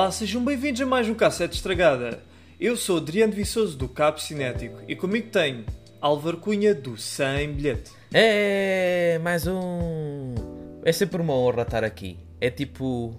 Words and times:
Olá, 0.00 0.10
sejam 0.10 0.42
bem-vindos 0.42 0.80
a 0.80 0.86
mais 0.86 1.06
um 1.10 1.14
Cassete 1.14 1.56
Estragada. 1.56 2.22
Eu 2.58 2.74
sou 2.74 2.96
Adriano 2.96 3.34
Viçoso 3.34 3.76
do 3.76 3.86
Cabo 3.86 4.18
Cinético 4.18 4.78
e 4.88 4.96
comigo 4.96 5.28
tenho 5.28 5.66
Álvaro 6.00 6.38
Cunha 6.38 6.74
do 6.74 6.96
Sem 6.96 7.52
Bilhete. 7.52 7.92
É 8.10 9.20
mais 9.22 9.46
um. 9.46 10.34
É 10.82 10.90
sempre 10.90 11.20
uma 11.20 11.34
honra 11.34 11.64
estar 11.64 11.84
aqui. 11.84 12.18
É 12.40 12.48
tipo. 12.48 13.14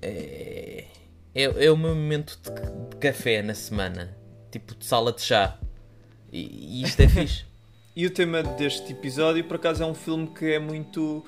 É, 0.00 0.86
é, 1.34 1.42
é 1.66 1.70
o 1.70 1.76
meu 1.76 1.94
momento 1.94 2.38
de, 2.42 2.88
de 2.88 2.96
café 2.96 3.42
na 3.42 3.52
semana. 3.52 4.16
Tipo 4.50 4.74
de 4.76 4.86
sala 4.86 5.12
de 5.12 5.20
chá. 5.20 5.58
E, 6.32 6.80
e 6.80 6.84
isto 6.84 7.00
é 7.00 7.06
fixe. 7.12 7.44
E 7.94 8.06
o 8.06 8.10
tema 8.10 8.42
deste 8.42 8.92
episódio, 8.92 9.44
por 9.44 9.56
acaso, 9.56 9.82
é 9.82 9.86
um 9.86 9.94
filme 9.94 10.26
que 10.28 10.54
é 10.54 10.58
muito. 10.58 11.22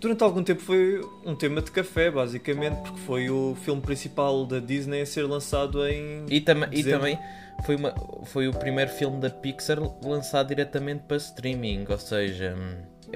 Durante 0.00 0.22
algum 0.22 0.42
tempo 0.42 0.60
foi 0.60 1.00
um 1.24 1.34
tema 1.34 1.62
de 1.62 1.70
café, 1.70 2.10
basicamente, 2.10 2.76
porque 2.82 3.00
foi 3.00 3.30
o 3.30 3.56
filme 3.62 3.80
principal 3.80 4.44
da 4.46 4.58
Disney 4.58 5.00
a 5.02 5.06
ser 5.06 5.22
lançado 5.22 5.86
em. 5.86 6.24
E, 6.28 6.40
tam 6.40 6.64
e 6.70 6.84
também 6.84 7.18
foi, 7.64 7.76
uma, 7.76 7.94
foi 8.26 8.46
o 8.48 8.52
primeiro 8.52 8.90
filme 8.90 9.18
da 9.20 9.30
Pixar 9.30 9.78
lançado 10.04 10.48
diretamente 10.48 11.04
para 11.08 11.16
streaming. 11.16 11.86
Ou 11.88 11.98
seja, 11.98 12.54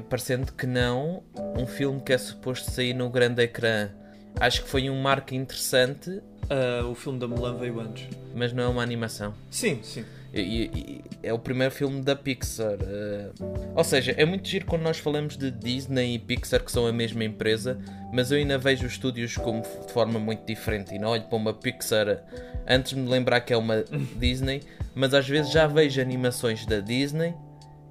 parecendo 0.09 0.53
que 0.53 0.67
não, 0.67 1.23
um 1.59 1.67
filme 1.67 2.01
que 2.01 2.13
é 2.13 2.19
suposto 2.19 2.71
sair 2.71 2.95
no 2.95 3.11
grande 3.11 3.43
ecrã. 3.43 3.91
Acho 4.39 4.63
que 4.63 4.69
foi 4.69 4.89
um 4.89 5.01
marco 5.03 5.35
interessante, 5.35 6.21
Ah, 6.49 6.87
o 6.87 6.95
filme 6.95 7.19
da 7.19 7.29
Mulan 7.29 7.57
veio 7.57 7.79
antes. 7.81 8.09
mas 8.35 8.53
não 8.53 8.63
é 8.65 8.69
uma 8.69 8.83
animação. 8.83 9.35
Sim, 9.51 9.81
sim. 9.83 10.05
E- 10.33 10.71
e- 10.73 11.05
é 11.23 11.33
o 11.33 11.39
primeiro 11.39 11.73
filme 11.75 12.03
da 12.03 12.15
Pixar. 12.15 12.77
eh, 12.81 13.31
ou 13.75 13.83
seja, 13.85 14.13
é 14.17 14.25
muito 14.25 14.47
giro 14.49 14.65
quando 14.67 14.83
nós 14.83 14.99
falamos 14.99 15.37
de 15.37 15.51
Disney 15.51 16.15
e 16.15 16.19
Pixar, 16.19 16.63
que 16.65 16.71
são 16.71 16.87
a 16.87 16.93
mesma 16.93 17.25
empresa, 17.25 17.79
mas 18.13 18.31
eu 18.31 18.39
ainda 18.39 18.57
vejo 18.57 18.87
os 18.87 18.93
estúdios 18.93 19.37
como 19.37 19.63
de 19.63 19.93
forma 19.93 20.19
muito 20.21 20.47
diferente. 20.47 20.95
E 20.95 20.99
não 20.99 21.09
olho 21.11 21.25
para 21.25 21.37
uma 21.37 21.53
Pixar 21.53 22.23
antes 22.67 22.93
de 22.95 23.01
me 23.01 23.09
lembrar 23.09 23.41
que 23.41 23.53
é 23.53 23.57
uma 23.57 23.85
Disney, 24.19 24.63
mas 24.95 25.15
às 25.15 25.29
vezes 25.29 25.51
já 25.53 25.67
vejo 25.67 26.01
animações 26.01 26.65
da 26.65 26.79
Disney 26.81 27.35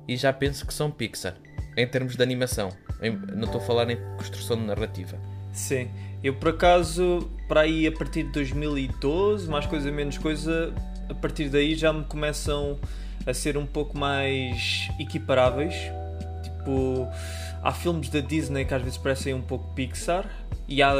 e 0.07 0.15
já 0.15 0.31
penso 0.31 0.65
que 0.65 0.73
são 0.73 0.89
Pixar, 0.89 1.35
em 1.77 1.85
termos 1.87 2.15
de 2.15 2.23
animação. 2.23 2.69
Em- 3.01 3.11
não 3.35 3.43
estou 3.45 3.59
a 3.61 3.63
falar 3.63 3.89
em 3.91 3.97
construção 4.17 4.57
de 4.57 4.63
narrativa. 4.63 5.17
Sim. 5.51 5.89
Eu, 6.23 6.35
por 6.35 6.49
acaso, 6.49 7.29
para 7.47 7.61
aí 7.61 7.85
a 7.87 7.91
partir 7.91 8.23
de 8.23 8.31
2012, 8.31 9.49
mais 9.49 9.65
coisa 9.65 9.91
menos 9.91 10.17
coisa, 10.17 10.73
a 11.09 11.13
partir 11.13 11.49
daí 11.49 11.75
já 11.75 11.91
me 11.91 12.03
começam 12.05 12.79
a 13.25 13.33
ser 13.33 13.57
um 13.57 13.65
pouco 13.65 13.97
mais 13.97 14.89
equiparáveis. 14.99 15.75
Tipo, 16.43 17.07
há 17.61 17.73
filmes 17.73 18.09
da 18.09 18.19
Disney 18.19 18.65
que 18.65 18.73
às 18.73 18.81
vezes 18.81 18.97
parecem 18.97 19.33
um 19.33 19.41
pouco 19.41 19.73
Pixar, 19.73 20.29
e 20.67 20.81
há, 20.81 20.91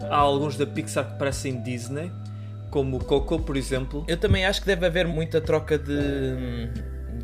há 0.00 0.16
alguns 0.16 0.56
da 0.56 0.66
Pixar 0.66 1.12
que 1.12 1.18
parecem 1.18 1.62
Disney, 1.62 2.10
como 2.70 2.98
Coco, 3.02 3.38
por 3.40 3.56
exemplo. 3.56 4.04
Eu 4.06 4.16
também 4.16 4.44
acho 4.44 4.60
que 4.60 4.66
deve 4.66 4.86
haver 4.86 5.06
muita 5.06 5.40
troca 5.40 5.78
de, 5.78 6.68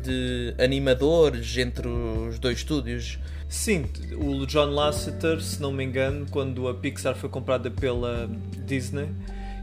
de 0.01 0.55
animadores 0.57 1.57
entre 1.57 1.87
os 1.87 2.39
dois 2.39 2.57
estúdios. 2.57 3.19
Sim, 3.47 3.85
o 4.17 4.45
John 4.47 4.69
Lasseter, 4.69 5.41
se 5.41 5.61
não 5.61 5.73
me 5.73 5.83
engano, 5.83 6.25
quando 6.31 6.67
a 6.69 6.73
Pixar 6.73 7.15
foi 7.15 7.29
comprada 7.29 7.69
pela 7.69 8.29
Disney, 8.65 9.09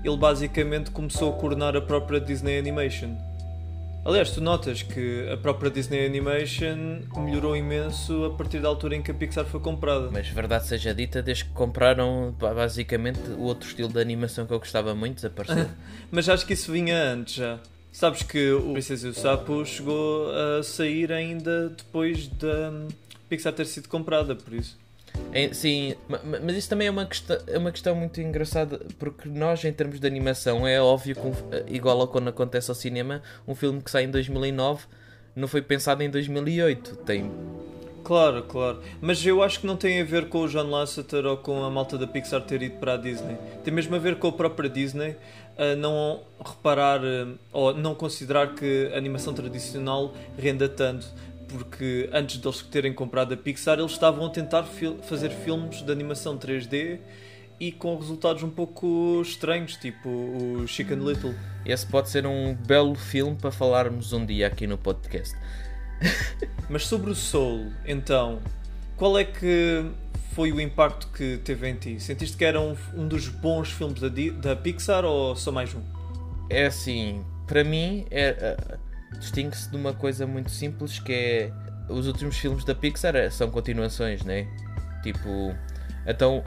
ele 0.05 0.17
basicamente 0.17 0.91
começou 0.91 1.31
a 1.35 1.37
coordenar 1.39 1.77
a 1.77 1.81
própria 1.81 2.21
Disney 2.21 2.59
Animation. 2.59 3.17
Aliás, 4.05 4.31
tu 4.31 4.41
notas 4.41 4.83
que 4.83 5.29
a 5.31 5.37
própria 5.37 5.71
Disney 5.71 6.07
Animation 6.07 7.01
melhorou 7.17 7.55
imenso 7.55 8.25
a 8.25 8.31
partir 8.31 8.59
da 8.61 8.69
altura 8.69 8.97
em 8.97 9.03
que 9.03 9.11
a 9.11 9.15
Pixar 9.15 9.45
foi 9.45 9.61
comprada. 9.61 10.09
Mas 10.11 10.29
verdade 10.29 10.67
seja 10.67 10.95
dita, 10.95 11.21
desde 11.21 11.45
que 11.45 11.51
compraram 11.51 12.35
ba- 12.39 12.55
basicamente 12.55 13.21
o 13.37 13.43
outro 13.43 13.69
estilo 13.69 13.89
de 13.91 14.01
animação 14.01 14.47
que 14.47 14.53
eu 14.53 14.59
gostava 14.59 14.95
muito, 14.95 15.17
desapareceu. 15.17 15.69
Mas 16.11 16.27
acho 16.29 16.47
que 16.47 16.55
isso 16.55 16.73
vinha 16.73 16.97
antes 17.13 17.35
já. 17.35 17.59
Sabes 17.93 18.23
que 18.23 18.53
o 18.53 18.73
Princesa 18.73 19.09
e 19.09 19.11
o 19.11 19.15
Sapo 19.15 19.65
chegou 19.67 20.31
a 20.33 20.63
sair 20.63 21.13
ainda 21.13 21.69
depois 21.71 22.29
da 22.29 22.73
Pixar 23.29 23.53
ter 23.53 23.67
sido 23.67 23.89
comprada, 23.89 24.35
por 24.35 24.55
isso. 24.55 24.79
É, 25.33 25.53
sim, 25.53 25.95
ma- 26.09 26.21
ma- 26.25 26.41
mas 26.41 26.57
isso 26.57 26.69
também 26.69 26.89
é 26.89 26.91
uma, 26.91 27.05
questão, 27.07 27.39
é 27.47 27.59
uma 27.59 27.71
questão 27.71 27.95
muito 27.95 28.21
engraçada, 28.21 28.81
porque 28.99 29.29
nós, 29.29 29.63
em 29.65 29.73
termos 29.73 30.01
de 30.01 30.07
animação, 30.07 30.67
é 30.67 30.81
óbvio 30.81 31.15
que, 31.15 31.21
um- 31.27 31.35
igual 31.69 32.01
a 32.03 32.09
quando 32.09 32.29
acontece 32.29 32.71
ao 32.71 32.75
cinema, 32.75 33.23
um 33.47 33.55
filme 33.55 33.81
que 33.83 33.91
sai 33.91 34.05
em 34.05 34.11
2009 34.11 34.85
não 35.37 35.47
foi 35.47 35.63
pensado 35.63 36.03
em 36.03 36.11
2008. 36.11 36.97
Tem, 36.97 37.31
Claro, 38.05 38.43
claro. 38.45 38.81
Mas 39.03 39.25
eu 39.27 39.43
acho 39.43 39.61
que 39.61 39.67
não 39.67 39.77
tem 39.77 40.01
a 40.01 40.05
ver 40.05 40.31
com 40.31 40.39
o 40.39 40.49
John 40.49 40.71
Lasseter 40.71 41.27
ou 41.27 41.37
com 41.37 41.63
a 41.63 41.71
malta 41.71 41.99
da 41.99 42.07
Pixar 42.07 42.41
ter 42.41 42.63
ido 42.63 42.77
para 42.79 42.95
a 42.95 42.97
Disney. 42.97 43.37
Tem 43.63 43.75
mesmo 43.75 43.95
a 43.95 43.99
ver 43.99 44.17
com 44.17 44.29
a 44.29 44.33
própria 44.33 44.71
Disney 44.71 45.15
a 45.59 45.77
não 45.77 46.23
reparar 46.43 47.03
eh, 47.05 47.27
ou 47.53 47.75
não 47.75 47.95
considerar 47.95 48.55
que 48.55 48.91
a 48.95 48.97
animação 48.97 49.35
tradicional 49.35 50.15
renda 50.39 50.71
tanto. 50.71 51.07
Porque 51.49 52.09
antes 52.13 52.37
deles 52.39 52.63
terem 52.63 52.93
comprado 52.93 53.33
a 53.33 53.37
Pixar, 53.37 53.79
eles 53.79 53.93
estavam 53.93 54.27
a 54.27 54.31
tentar 54.31 54.65
fil- 54.65 54.99
fazer 55.03 55.31
filmes 55.31 55.83
de 55.83 55.91
animação 55.91 56.37
3D 56.39 56.99
e 57.59 57.73
com 57.73 57.97
resultados 57.97 58.43
um 58.43 58.51
pouco 58.51 59.21
estranhos, 59.23 59.75
tipo 59.77 60.09
o 60.09 60.67
Chicken 60.69 60.99
Little. 60.99 61.35
esse 61.65 61.87
pode 61.87 62.09
ser 62.09 62.27
um 62.27 62.55
belo 62.55 62.95
filme 62.95 63.37
para 63.37 63.51
falarmos 63.51 64.13
um 64.13 64.25
dia 64.25 64.47
aqui 64.47 64.67
no 64.67 64.79
podcast. 64.79 65.35
Mas 66.71 66.87
sobre 66.87 67.11
o 67.11 67.15
Soul, 67.15 67.73
então, 67.85 68.41
qual 68.97 69.19
é 69.19 69.25
que 69.25 69.85
foi 70.35 70.53
o 70.53 70.61
impacto 70.61 71.09
que 71.09 71.39
teve 71.39 71.69
em 71.69 71.75
ti? 71.75 71.99
Sentiste 71.99 72.37
que 72.37 72.45
era 72.45 72.61
um, 72.61 72.77
um 72.95 73.09
dos 73.09 73.27
bons 73.29 73.71
filmes 73.73 74.01
da, 74.01 74.09
da 74.09 74.55
Pixar 74.55 75.05
ou 75.05 75.35
só 75.35 75.51
mais 75.51 75.75
um? 75.75 75.81
É 76.49 76.67
assim, 76.67 77.25
para 77.47 77.65
mim, 77.65 78.07
é, 78.11 78.57
ah, 78.57 78.79
distingue-se 79.19 79.71
de 79.71 79.77
uma 79.77 79.93
coisa 79.93 80.27
muito 80.27 80.51
simples 80.51 80.99
que 80.99 81.13
é 81.13 81.53
os 81.89 82.07
últimos 82.07 82.37
filmes 82.37 82.65
da 82.65 82.75
Pixar 82.75 83.17
é- 83.17 83.31
são 83.31 83.51
continuações, 83.51 84.23
né? 84.23 84.47
Tipo, 85.03 85.55
então, 86.07 86.43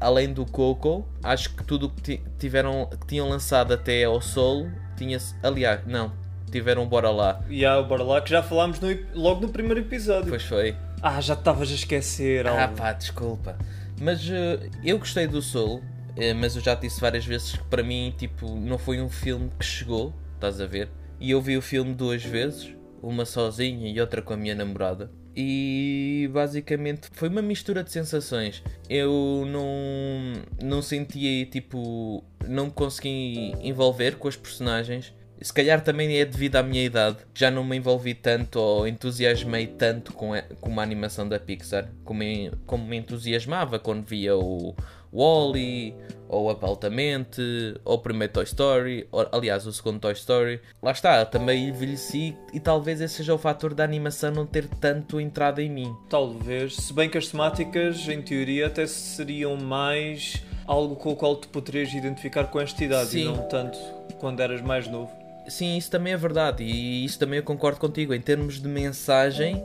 além 0.00 0.32
do 0.32 0.46
Coco, 0.46 1.06
acho 1.22 1.50
que 1.54 1.64
tudo 1.64 1.86
o 1.86 1.90
que 1.90 2.00
ti- 2.02 2.22
tiveram, 2.38 2.86
que 3.00 3.06
tinham 3.06 3.28
lançado 3.28 3.72
até 3.74 4.04
ao 4.04 4.20
Solo 4.20 4.70
tinha 4.96 5.18
aliás, 5.42 5.80
não, 5.86 6.12
tiveram 6.50 6.86
Bora 6.88 7.10
Lá. 7.10 7.40
E 7.48 7.64
há, 7.66 7.82
bora 7.82 8.02
lá, 8.02 8.20
que 8.22 8.30
já 8.30 8.42
falámos 8.42 8.80
no 8.80 8.88
logo 9.14 9.42
no 9.42 9.48
primeiro 9.50 9.80
episódio. 9.80 10.28
Pois 10.30 10.42
foi. 10.44 10.74
Ah, 11.02 11.20
já 11.20 11.34
estavas 11.34 11.70
a 11.70 11.74
esquecer, 11.74 12.46
Ah 12.46 12.62
Alvin. 12.62 12.76
pá, 12.76 12.92
desculpa. 12.94 13.58
Mas 14.00 14.26
eh, 14.30 14.70
eu 14.82 14.98
gostei 14.98 15.26
do 15.26 15.42
Soul, 15.42 15.82
eh, 16.16 16.32
mas 16.32 16.56
eu 16.56 16.62
já 16.62 16.74
disse 16.74 16.98
várias 17.00 17.26
vezes 17.26 17.52
que 17.52 17.64
para 17.64 17.82
mim, 17.82 18.14
tipo, 18.16 18.48
não 18.56 18.78
foi 18.78 19.00
um 19.02 19.10
filme 19.10 19.50
que 19.58 19.64
chegou, 19.64 20.14
estás 20.34 20.58
a 20.60 20.66
ver? 20.66 20.88
E 21.20 21.30
eu 21.30 21.40
vi 21.40 21.56
o 21.56 21.62
filme 21.62 21.94
duas 21.94 22.22
vezes, 22.22 22.74
uma 23.02 23.24
sozinha 23.24 23.90
e 23.90 24.00
outra 24.00 24.20
com 24.20 24.32
a 24.32 24.36
minha 24.36 24.54
namorada. 24.54 25.10
E 25.36 26.30
basicamente 26.32 27.08
foi 27.12 27.28
uma 27.28 27.42
mistura 27.42 27.84
de 27.84 27.92
sensações. 27.92 28.62
Eu 28.88 29.44
não, 29.46 30.32
não 30.62 30.80
sentia, 30.80 31.44
tipo, 31.44 32.24
não 32.48 32.66
me 32.66 32.72
consegui 32.72 33.52
envolver 33.60 34.16
com 34.16 34.28
as 34.28 34.36
personagens. 34.36 35.12
Se 35.38 35.52
calhar 35.52 35.82
também 35.84 36.18
é 36.18 36.24
devido 36.24 36.56
à 36.56 36.62
minha 36.62 36.82
idade. 36.82 37.18
Já 37.34 37.50
não 37.50 37.62
me 37.62 37.76
envolvi 37.76 38.14
tanto 38.14 38.58
ou 38.58 38.88
entusiasmei 38.88 39.66
tanto 39.66 40.14
com, 40.14 40.32
a, 40.32 40.40
com 40.40 40.70
uma 40.70 40.82
animação 40.82 41.28
da 41.28 41.38
Pixar 41.38 41.90
como, 42.02 42.22
como 42.64 42.86
me 42.86 42.96
entusiasmava 42.96 43.78
quando 43.78 44.06
via 44.06 44.34
o 44.34 44.74
Wall-E, 45.16 45.94
ou 46.28 46.50
Altamente, 46.50 47.40
ou 47.84 47.94
o 47.94 47.98
primeiro 47.98 48.32
Toy 48.32 48.44
Story, 48.44 49.06
ou, 49.10 49.26
aliás, 49.32 49.66
o 49.66 49.72
segundo 49.72 50.00
Toy 50.00 50.12
Story. 50.12 50.60
Lá 50.82 50.90
está, 50.90 51.24
também 51.24 51.68
envelheci 51.68 52.36
e 52.52 52.60
talvez 52.60 53.00
esse 53.00 53.14
seja 53.14 53.34
o 53.34 53.38
fator 53.38 53.74
da 53.74 53.84
animação 53.84 54.30
não 54.30 54.46
ter 54.46 54.66
tanto 54.66 55.20
entrado 55.20 55.60
em 55.60 55.70
mim. 55.70 55.94
Talvez, 56.08 56.76
se 56.76 56.92
bem 56.92 57.08
que 57.08 57.18
as 57.18 57.28
temáticas, 57.28 58.08
em 58.08 58.20
teoria, 58.20 58.66
até 58.66 58.86
seriam 58.86 59.56
mais 59.56 60.42
algo 60.66 60.96
com 60.96 61.12
o 61.12 61.16
qual 61.16 61.36
te 61.36 61.46
poderias 61.48 61.92
identificar 61.94 62.44
com 62.44 62.60
esta 62.60 62.82
idade 62.82 63.08
e 63.08 63.22
Sim. 63.22 63.24
não 63.26 63.48
tanto 63.48 63.78
quando 64.18 64.40
eras 64.40 64.60
mais 64.60 64.88
novo. 64.88 65.10
Sim, 65.48 65.76
isso 65.76 65.90
também 65.90 66.12
é 66.12 66.16
verdade 66.16 66.64
e 66.64 67.04
isso 67.04 67.18
também 67.18 67.38
eu 67.38 67.44
concordo 67.44 67.78
contigo. 67.78 68.12
Em 68.12 68.20
termos 68.20 68.60
de 68.60 68.66
mensagem, 68.66 69.62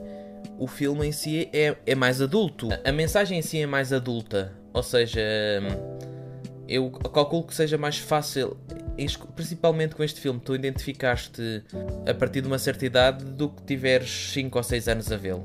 o 0.59 0.67
filme 0.67 1.07
em 1.07 1.11
si 1.11 1.49
é, 1.51 1.75
é 1.87 1.95
mais 1.95 2.21
adulto. 2.21 2.69
A 2.85 2.91
mensagem 2.91 3.39
em 3.39 3.41
si 3.41 3.59
é 3.59 3.65
mais 3.65 3.91
adulta. 3.91 4.60
Ou 4.73 4.83
seja, 4.83 5.21
eu 6.67 6.89
calculo 6.91 7.43
que 7.43 7.53
seja 7.53 7.77
mais 7.77 7.97
fácil, 7.97 8.57
principalmente 9.35 9.95
com 9.95 10.03
este 10.03 10.19
filme, 10.21 10.39
tu 10.39 10.55
identificaste 10.55 11.63
a 12.07 12.13
partir 12.13 12.41
de 12.41 12.47
uma 12.47 12.57
certa 12.57 12.85
idade 12.85 13.25
do 13.25 13.49
que 13.49 13.63
tiveres 13.63 14.09
5 14.33 14.57
ou 14.57 14.63
6 14.63 14.87
anos 14.87 15.11
a 15.11 15.17
vê-lo. 15.17 15.43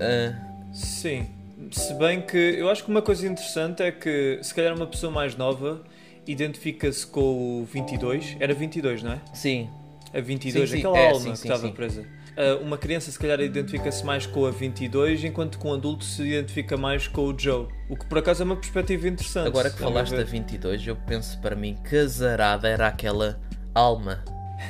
Ah, 0.00 0.46
Sim, 0.72 1.26
se 1.72 1.94
bem 1.94 2.20
que 2.20 2.36
eu 2.36 2.70
acho 2.70 2.84
que 2.84 2.90
uma 2.90 3.02
coisa 3.02 3.26
interessante 3.26 3.82
é 3.82 3.90
que 3.90 4.38
se 4.42 4.54
calhar 4.54 4.74
uma 4.76 4.86
pessoa 4.86 5.10
mais 5.10 5.34
nova 5.34 5.82
identifica-se 6.26 7.06
com 7.06 7.62
o 7.62 7.64
22, 7.64 8.36
era 8.38 8.52
22, 8.54 9.02
não 9.02 9.12
é? 9.12 9.20
sim, 9.32 9.68
A 10.14 10.20
22, 10.20 10.68
Sim, 10.68 10.76
sim, 10.76 10.80
aquela 10.80 10.98
é, 10.98 11.08
alma 11.08 11.20
sim, 11.20 11.32
que 11.32 11.52
estava 11.54 11.72
presa. 11.72 12.06
Uh, 12.38 12.62
uma 12.62 12.78
criança 12.78 13.10
se 13.10 13.18
calhar 13.18 13.40
identifica-se 13.40 14.04
mais 14.04 14.26
com 14.26 14.46
a 14.46 14.50
22, 14.50 15.24
enquanto 15.24 15.58
que 15.58 15.66
um 15.66 15.74
adulto 15.74 16.04
se 16.04 16.22
identifica 16.22 16.76
mais 16.76 17.08
com 17.08 17.22
o 17.22 17.38
Joe. 17.38 17.66
O 17.88 17.96
que 17.96 18.06
por 18.06 18.18
acaso 18.18 18.42
é 18.42 18.44
uma 18.44 18.56
perspectiva 18.56 19.08
interessante. 19.08 19.48
Agora 19.48 19.70
que 19.70 19.78
falaste 19.78 20.14
da 20.14 20.22
22, 20.22 20.86
eu 20.86 20.96
penso 20.96 21.38
para 21.40 21.56
mim 21.56 21.76
que 21.88 21.96
azarada 21.96 22.68
era 22.68 22.86
aquela 22.86 23.40
alma. 23.74 24.22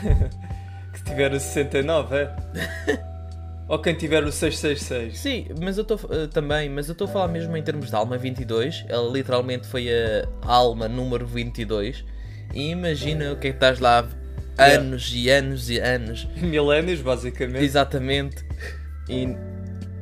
que 0.94 1.04
tiver 1.04 1.32
o 1.32 1.38
69, 1.38 2.16
é? 2.16 2.34
Ou 3.68 3.78
quem 3.78 3.94
tiver 3.94 4.24
o 4.24 4.32
666. 4.32 5.18
Sim, 5.18 5.46
mas 5.60 5.76
eu 5.76 5.82
estou 5.82 5.98
uh, 5.98 6.26
também, 6.26 6.70
mas 6.70 6.88
eu 6.88 6.92
estou 6.92 7.06
a 7.06 7.10
falar 7.10 7.28
mesmo 7.28 7.54
em 7.54 7.62
termos 7.62 7.90
de 7.90 7.94
alma 7.94 8.16
22. 8.16 8.86
Ela 8.88 9.12
literalmente 9.12 9.66
foi 9.66 9.88
a 9.90 10.26
alma 10.42 10.88
número 10.88 11.26
22. 11.26 12.02
E 12.54 12.70
imagina 12.70 13.32
o 13.32 13.36
que 13.36 13.48
é 13.48 13.50
que 13.50 13.56
estás 13.56 13.78
lá 13.78 14.08
anos 14.58 15.12
yeah. 15.12 15.16
e 15.16 15.30
anos 15.30 15.70
e 15.70 15.78
anos. 15.78 16.28
Milénios, 16.42 17.00
basicamente. 17.00 17.64
Exatamente. 17.64 18.44
E 19.08 19.28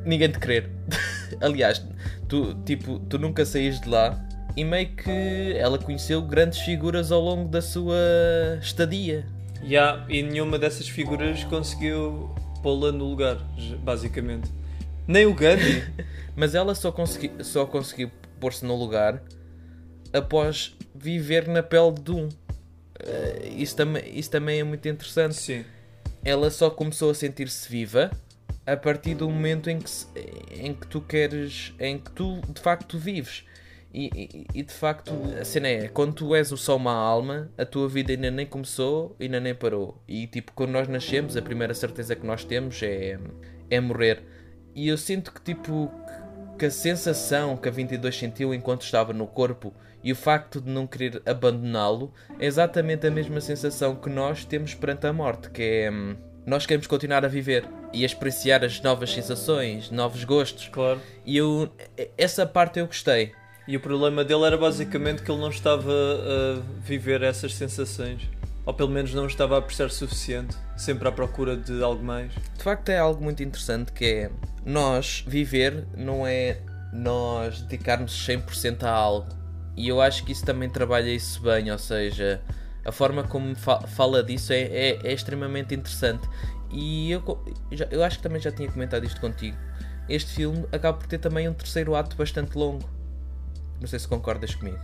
ninguém 0.05 0.29
te 0.29 0.39
querer. 0.39 0.69
Aliás, 1.41 1.85
tu, 2.27 2.53
tipo, 2.65 2.99
tu 2.99 3.17
nunca 3.17 3.45
saís 3.45 3.79
de 3.79 3.89
lá 3.89 4.19
e 4.55 4.63
meio 4.63 4.89
que 4.95 5.53
ela 5.57 5.77
conheceu 5.77 6.21
grandes 6.21 6.59
figuras 6.59 7.11
ao 7.11 7.21
longo 7.21 7.47
da 7.47 7.61
sua 7.61 7.95
estadia. 8.61 9.25
Yeah, 9.63 10.05
e 10.09 10.23
nenhuma 10.23 10.57
dessas 10.57 10.87
figuras 10.89 11.43
conseguiu 11.43 12.33
pô-la 12.61 12.91
no 12.91 13.05
lugar, 13.05 13.37
basicamente. 13.83 14.51
Nem 15.07 15.25
o 15.25 15.33
Gandhi. 15.33 15.83
Mas 16.35 16.53
ela 16.53 16.75
só, 16.75 16.91
consegui, 16.91 17.31
só 17.43 17.65
conseguiu 17.65 18.11
pôr-se 18.39 18.63
no 18.63 18.75
lugar 18.75 19.21
após 20.13 20.75
viver 20.93 21.47
na 21.47 21.63
pele 21.63 21.93
de 21.93 22.11
um. 22.11 22.29
Uh, 23.03 23.47
isso, 23.57 23.75
tam 23.75 23.97
isso 23.97 24.29
também 24.29 24.59
é 24.59 24.63
muito 24.63 24.87
interessante. 24.87 25.35
Sim. 25.35 25.65
Ela 26.23 26.49
só 26.49 26.69
começou 26.69 27.11
a 27.11 27.13
sentir-se 27.13 27.69
viva 27.69 28.11
a 28.65 28.75
partir 28.75 29.15
do 29.15 29.29
momento 29.29 29.69
em 29.69 29.79
que, 29.79 29.89
se, 29.89 30.07
em 30.51 30.73
que 30.73 30.85
tu 30.87 30.99
queres, 30.99 31.73
em 31.79 31.97
que 31.97 32.11
tu 32.11 32.41
de 32.53 32.59
facto 32.61 32.97
vives. 32.99 33.45
E, 33.93 34.09
e, 34.13 34.59
e, 34.59 34.63
de 34.63 34.73
facto, 34.73 35.11
a 35.39 35.45
cena 35.45 35.69
é, 35.69 35.87
quando 35.87 36.13
tu 36.13 36.35
és 36.35 36.49
só 36.49 36.75
uma 36.75 36.91
alma, 36.93 37.49
a 37.57 37.65
tua 37.65 37.87
vida 37.87 38.11
ainda 38.11 38.29
nem 38.29 38.45
começou, 38.45 39.15
ainda 39.19 39.39
nem 39.39 39.55
parou. 39.55 40.03
E 40.07 40.27
tipo, 40.27 40.51
quando 40.53 40.71
nós 40.71 40.87
nascemos, 40.89 41.37
a 41.37 41.41
primeira 41.41 41.73
certeza 41.73 42.15
que 42.15 42.25
nós 42.25 42.43
temos 42.43 42.83
é, 42.83 43.17
é 43.69 43.79
morrer. 43.79 44.21
E 44.75 44.89
eu 44.89 44.97
sinto 44.97 45.31
que 45.31 45.41
tipo, 45.41 45.89
que 46.57 46.65
a 46.65 46.71
sensação 46.71 47.55
que 47.55 47.69
a 47.69 47.71
22 47.71 48.17
sentiu 48.17 48.53
enquanto 48.53 48.81
estava 48.81 49.13
no 49.13 49.27
corpo 49.27 49.73
e 50.03 50.11
o 50.11 50.15
facto 50.15 50.59
de 50.59 50.69
não 50.69 50.87
querer 50.87 51.21
abandoná-lo 51.25 52.13
é 52.39 52.45
exatamente 52.45 53.05
a 53.05 53.11
mesma 53.11 53.39
sensação 53.39 53.95
que 53.95 54.09
nós 54.09 54.43
temos 54.43 54.73
perante 54.73 55.05
a 55.05 55.13
morte, 55.13 55.49
que 55.49 55.61
é 55.61 55.91
hum, 55.91 56.15
nós 56.45 56.65
queremos 56.65 56.87
continuar 56.87 57.25
a 57.25 57.27
viver 57.27 57.65
e 57.93 58.03
a 58.03 58.05
experienciar 58.05 58.63
as 58.63 58.81
novas 58.81 59.11
sensações, 59.11 59.91
novos 59.91 60.23
gostos. 60.23 60.69
Claro. 60.69 60.99
E 61.25 61.37
eu 61.37 61.69
essa 62.17 62.45
parte 62.45 62.79
eu 62.79 62.87
gostei. 62.87 63.33
E 63.67 63.75
o 63.75 63.81
problema 63.81 64.23
dele 64.23 64.45
era 64.45 64.57
basicamente 64.57 65.21
que 65.21 65.29
ele 65.29 65.41
não 65.41 65.49
estava 65.49 65.91
a 65.91 66.61
viver 66.79 67.21
essas 67.21 67.53
sensações. 67.53 68.21
Ou 68.67 68.73
pelo 68.73 68.89
menos 68.89 69.13
não 69.13 69.25
estava 69.25 69.55
a 69.55 69.59
apreciar 69.59 69.85
o 69.85 69.89
suficiente, 69.89 70.55
sempre 70.75 71.07
à 71.07 71.11
procura 71.11 71.55
de 71.55 71.81
algo 71.81 72.03
mais. 72.03 72.33
De 72.33 72.63
facto, 72.63 72.89
é 72.89 72.99
algo 72.99 73.23
muito 73.23 73.41
interessante 73.41 73.93
que 73.93 74.05
é 74.05 74.31
nós 74.65 75.23
viver 75.25 75.87
não 75.95 76.27
é 76.27 76.59
nós 76.91 77.61
dedicarmos 77.61 78.11
100% 78.27 78.83
a 78.83 78.91
algo. 78.91 79.29
E 79.75 79.87
eu 79.87 80.01
acho 80.01 80.25
que 80.25 80.33
isso 80.33 80.43
também 80.45 80.69
trabalha 80.69 81.09
isso 81.09 81.41
bem, 81.41 81.71
ou 81.71 81.77
seja, 81.77 82.41
a 82.83 82.91
forma 82.91 83.23
como 83.23 83.55
fa 83.55 83.79
fala 83.87 84.21
disso 84.21 84.51
é, 84.51 84.63
é, 84.63 84.99
é, 85.01 85.13
extremamente 85.13 85.73
interessante. 85.73 86.27
E 86.69 87.09
eu, 87.09 87.23
eu 87.89 88.03
acho 88.03 88.17
que 88.17 88.23
também 88.23 88.41
já 88.41 88.51
tinha 88.51 88.69
comentado 88.69 89.05
isto 89.05 89.21
contigo. 89.21 89.55
Este 90.09 90.33
filme 90.33 90.65
acaba 90.73 90.97
por 90.97 91.07
ter 91.07 91.19
também 91.19 91.47
um 91.47 91.53
terceiro 91.53 91.95
ato 91.95 92.17
bastante 92.17 92.57
longo 92.57 92.97
não 93.79 93.87
sei 93.87 93.99
se 93.99 94.07
concordas 94.07 94.55
comigo. 94.55 94.79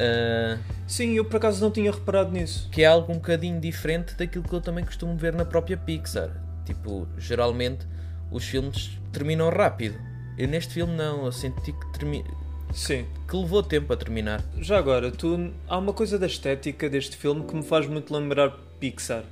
Uh, 0.00 0.58
Sim, 0.86 1.12
eu 1.12 1.24
por 1.24 1.36
acaso 1.36 1.60
não 1.60 1.70
tinha 1.70 1.92
reparado 1.92 2.32
nisso. 2.32 2.68
Que 2.72 2.82
é 2.82 2.86
algo 2.86 3.12
um 3.12 3.16
bocadinho 3.16 3.60
diferente 3.60 4.14
daquilo 4.14 4.42
que 4.42 4.52
eu 4.52 4.60
também 4.60 4.84
costumo 4.84 5.16
ver 5.16 5.34
na 5.34 5.44
própria 5.44 5.76
Pixar. 5.76 6.30
Tipo, 6.64 7.06
geralmente 7.18 7.86
os 8.30 8.44
filmes 8.44 8.98
terminam 9.12 9.50
rápido. 9.50 9.98
Eu 10.38 10.48
neste 10.48 10.74
filme 10.74 10.94
não, 10.94 11.26
eu 11.26 11.32
senti 11.32 11.72
que 11.72 11.92
termina. 11.98 12.30
Sim. 12.72 13.06
Que 13.28 13.36
levou 13.36 13.62
tempo 13.62 13.92
a 13.92 13.96
terminar. 13.96 14.42
Já 14.58 14.78
agora, 14.78 15.10
tu 15.10 15.52
há 15.68 15.76
uma 15.76 15.92
coisa 15.92 16.18
da 16.18 16.26
estética 16.26 16.88
deste 16.88 17.16
filme 17.16 17.44
que 17.44 17.54
me 17.54 17.62
faz 17.62 17.86
muito 17.86 18.14
lembrar 18.14 18.50
Pixar. 18.78 19.24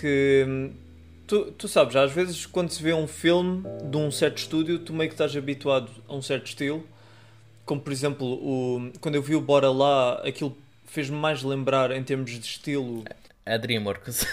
Que 0.00 0.44
hum, 0.48 0.72
tu, 1.26 1.52
tu 1.52 1.68
sabes, 1.68 1.96
às 1.96 2.12
vezes 2.12 2.46
quando 2.46 2.70
se 2.70 2.82
vê 2.82 2.94
um 2.94 3.06
filme 3.06 3.62
de 3.90 3.96
um 3.96 4.10
certo 4.10 4.38
estúdio, 4.38 4.78
tu 4.78 4.92
meio 4.92 5.10
que 5.10 5.14
estás 5.14 5.36
habituado 5.36 5.90
a 6.08 6.14
um 6.14 6.22
certo 6.22 6.46
estilo 6.46 6.84
como 7.64 7.80
por 7.80 7.92
exemplo, 7.92 8.26
o, 8.26 8.92
quando 9.00 9.14
eu 9.14 9.22
vi 9.22 9.34
o 9.34 9.40
Bora 9.40 9.70
Lá, 9.70 10.20
aquilo 10.26 10.56
fez-me 10.86 11.16
mais 11.16 11.42
lembrar 11.42 11.90
em 11.90 12.02
termos 12.02 12.30
de 12.30 12.40
estilo. 12.40 13.04
A 13.44 13.56
Dreamworks. 13.56 14.22
Uh, 14.22 14.26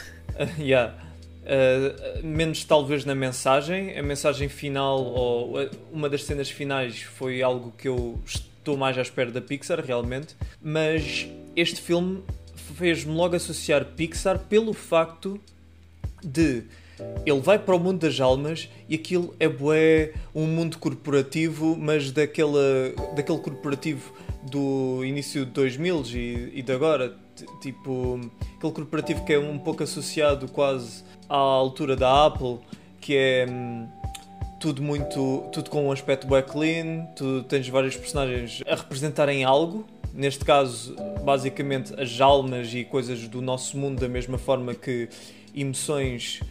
yeah. 0.61 0.93
Uh, 1.41 2.25
menos 2.25 2.63
talvez 2.63 3.03
na 3.03 3.15
mensagem. 3.15 3.97
A 3.97 4.03
mensagem 4.03 4.47
final, 4.47 5.03
ou 5.03 5.69
uma 5.91 6.09
das 6.09 6.23
cenas 6.23 6.49
finais, 6.49 7.01
foi 7.01 7.41
algo 7.41 7.73
que 7.77 7.87
eu 7.87 8.19
estou 8.25 8.77
mais 8.77 8.97
à 8.97 9.01
espera 9.01 9.31
da 9.31 9.41
Pixar, 9.41 9.83
realmente. 9.83 10.35
Mas 10.61 11.27
este 11.55 11.81
filme 11.81 12.23
fez-me 12.77 13.13
logo 13.13 13.35
associar 13.35 13.85
Pixar 13.85 14.39
pelo 14.39 14.73
facto 14.73 15.39
de 16.23 16.63
ele 17.25 17.39
vai 17.39 17.59
para 17.59 17.75
o 17.75 17.79
mundo 17.79 17.99
das 17.99 18.19
almas 18.19 18.69
e 18.89 18.95
aquilo 18.95 19.35
é 19.39 19.47
bué 19.47 20.13
um 20.33 20.45
mundo 20.47 20.77
corporativo, 20.77 21.77
mas 21.77 22.11
daquele, 22.11 22.95
daquele 23.15 23.39
corporativo 23.39 24.13
do 24.43 25.03
início 25.05 25.45
de 25.45 25.51
2000 25.51 26.03
e, 26.13 26.51
e 26.55 26.61
de 26.61 26.71
agora. 26.71 27.15
Tipo, 27.61 28.19
aquele 28.57 28.73
corporativo 28.73 29.23
que 29.23 29.33
é 29.33 29.39
um 29.39 29.57
pouco 29.57 29.83
associado 29.83 30.47
quase 30.47 31.03
à 31.29 31.37
altura 31.37 31.95
da 31.95 32.25
Apple, 32.25 32.59
que 32.99 33.15
é 33.15 33.45
hum, 33.49 33.87
tudo 34.59 34.81
muito. 34.81 35.49
tudo 35.51 35.69
com 35.69 35.87
um 35.87 35.91
aspecto 35.91 36.27
bué 36.27 36.41
clean, 36.41 37.05
tu 37.15 37.43
tens 37.43 37.67
vários 37.67 37.95
personagens 37.95 38.61
a 38.67 38.75
representarem 38.75 39.43
algo. 39.43 39.85
Neste 40.13 40.43
caso, 40.43 40.95
basicamente, 41.23 41.93
as 41.99 42.19
almas 42.19 42.73
e 42.73 42.83
coisas 42.83 43.27
do 43.27 43.41
nosso 43.41 43.77
mundo, 43.77 44.01
da 44.01 44.09
mesma 44.09 44.37
forma 44.37 44.75
que 44.75 45.07
emoções 45.55 46.41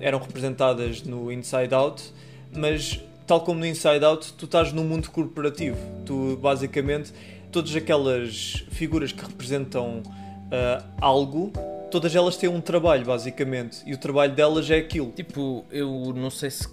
eram 0.00 0.18
representadas 0.18 1.02
no 1.02 1.30
Inside 1.32 1.74
Out, 1.74 2.12
mas 2.54 3.00
tal 3.26 3.42
como 3.42 3.60
no 3.60 3.66
Inside 3.66 4.04
Out, 4.04 4.32
tu 4.34 4.44
estás 4.46 4.72
num 4.72 4.84
mundo 4.84 5.10
corporativo. 5.10 5.78
Tu 6.04 6.36
basicamente 6.36 7.12
todas 7.50 7.74
aquelas 7.74 8.64
figuras 8.70 9.12
que 9.12 9.24
representam 9.24 10.02
uh, 10.02 10.84
algo, 11.00 11.52
todas 11.90 12.14
elas 12.14 12.36
têm 12.36 12.48
um 12.48 12.60
trabalho, 12.60 13.04
basicamente, 13.04 13.82
e 13.86 13.94
o 13.94 13.98
trabalho 13.98 14.34
delas 14.34 14.70
é 14.70 14.76
aquilo. 14.76 15.10
Tipo, 15.12 15.64
eu 15.70 16.12
não 16.14 16.30
sei 16.30 16.50
se 16.50 16.68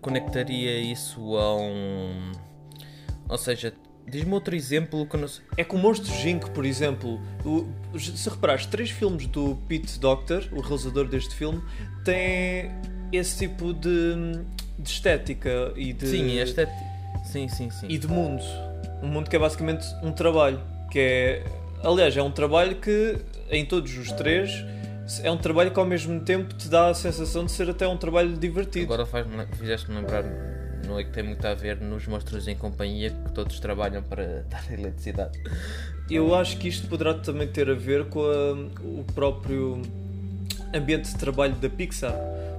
conectaria 0.00 0.78
isso 0.80 1.36
a 1.36 1.56
um. 1.56 2.32
Ou 3.28 3.38
seja, 3.38 3.72
Diz-me 4.06 4.32
outro 4.32 4.54
exemplo 4.54 5.06
que 5.06 5.16
não 5.16 5.28
sei. 5.28 5.44
É 5.56 5.64
com 5.64 5.76
o 5.76 5.80
Monstro 5.80 6.12
Inc., 6.28 6.50
por 6.50 6.64
exemplo. 6.64 7.20
O, 7.44 7.66
se 7.98 8.28
reparares, 8.28 8.66
três 8.66 8.90
filmes 8.90 9.26
do 9.26 9.56
Pete 9.68 9.98
Doctor, 9.98 10.46
o 10.52 10.60
realizador 10.60 11.06
deste 11.06 11.34
filme, 11.34 11.62
têm 12.04 12.70
esse 13.12 13.38
tipo 13.38 13.72
de, 13.72 14.14
de 14.78 14.88
estética 14.88 15.72
e 15.76 15.92
de. 15.92 16.06
Sim, 16.06 16.38
estética. 16.38 16.92
Sim, 17.24 17.48
sim, 17.48 17.70
sim. 17.70 17.86
E 17.88 17.98
de 17.98 18.08
mundo. 18.08 18.42
Um 19.02 19.08
mundo 19.08 19.30
que 19.30 19.36
é 19.36 19.38
basicamente 19.38 19.86
um 20.02 20.12
trabalho. 20.12 20.60
Que 20.90 20.98
é. 20.98 21.44
Aliás, 21.84 22.16
é 22.16 22.22
um 22.22 22.30
trabalho 22.30 22.76
que 22.76 23.18
em 23.50 23.64
todos 23.64 23.96
os 23.96 24.12
três 24.12 24.64
é 25.22 25.30
um 25.30 25.36
trabalho 25.36 25.70
que 25.70 25.78
ao 25.78 25.84
mesmo 25.84 26.20
tempo 26.20 26.54
te 26.54 26.68
dá 26.68 26.88
a 26.88 26.94
sensação 26.94 27.44
de 27.44 27.52
ser 27.52 27.68
até 27.68 27.86
um 27.86 27.96
trabalho 27.96 28.36
divertido. 28.36 28.92
Agora 28.92 29.06
fizeste-me 29.56 29.96
lembrar 29.96 30.24
que 30.98 31.10
tem 31.10 31.22
muito 31.22 31.46
a 31.46 31.54
ver 31.54 31.80
nos 31.80 32.06
monstros 32.06 32.48
em 32.48 32.56
companhia 32.56 33.10
que 33.10 33.32
todos 33.32 33.58
trabalham 33.60 34.02
para 34.02 34.44
dar 34.50 34.72
eletricidade. 34.72 35.38
Eu 36.10 36.34
acho 36.34 36.58
que 36.58 36.68
isto 36.68 36.88
poderá 36.88 37.14
também 37.14 37.48
ter 37.48 37.70
a 37.70 37.74
ver 37.74 38.06
com 38.06 38.20
a, 38.20 38.52
o 38.84 39.04
próprio 39.14 39.80
ambiente 40.74 41.10
de 41.10 41.18
trabalho 41.18 41.54
da 41.54 41.68
Pixar. 41.68 42.14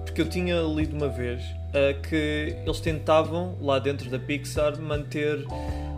Porque 0.05 0.21
eu 0.21 0.29
tinha 0.29 0.61
lido 0.61 0.95
uma 0.95 1.09
vez 1.09 1.41
uh, 1.43 1.99
que 2.07 2.55
eles 2.63 2.79
tentavam, 2.79 3.57
lá 3.59 3.79
dentro 3.79 4.09
da 4.09 4.19
Pixar, 4.19 4.79
manter 4.79 5.45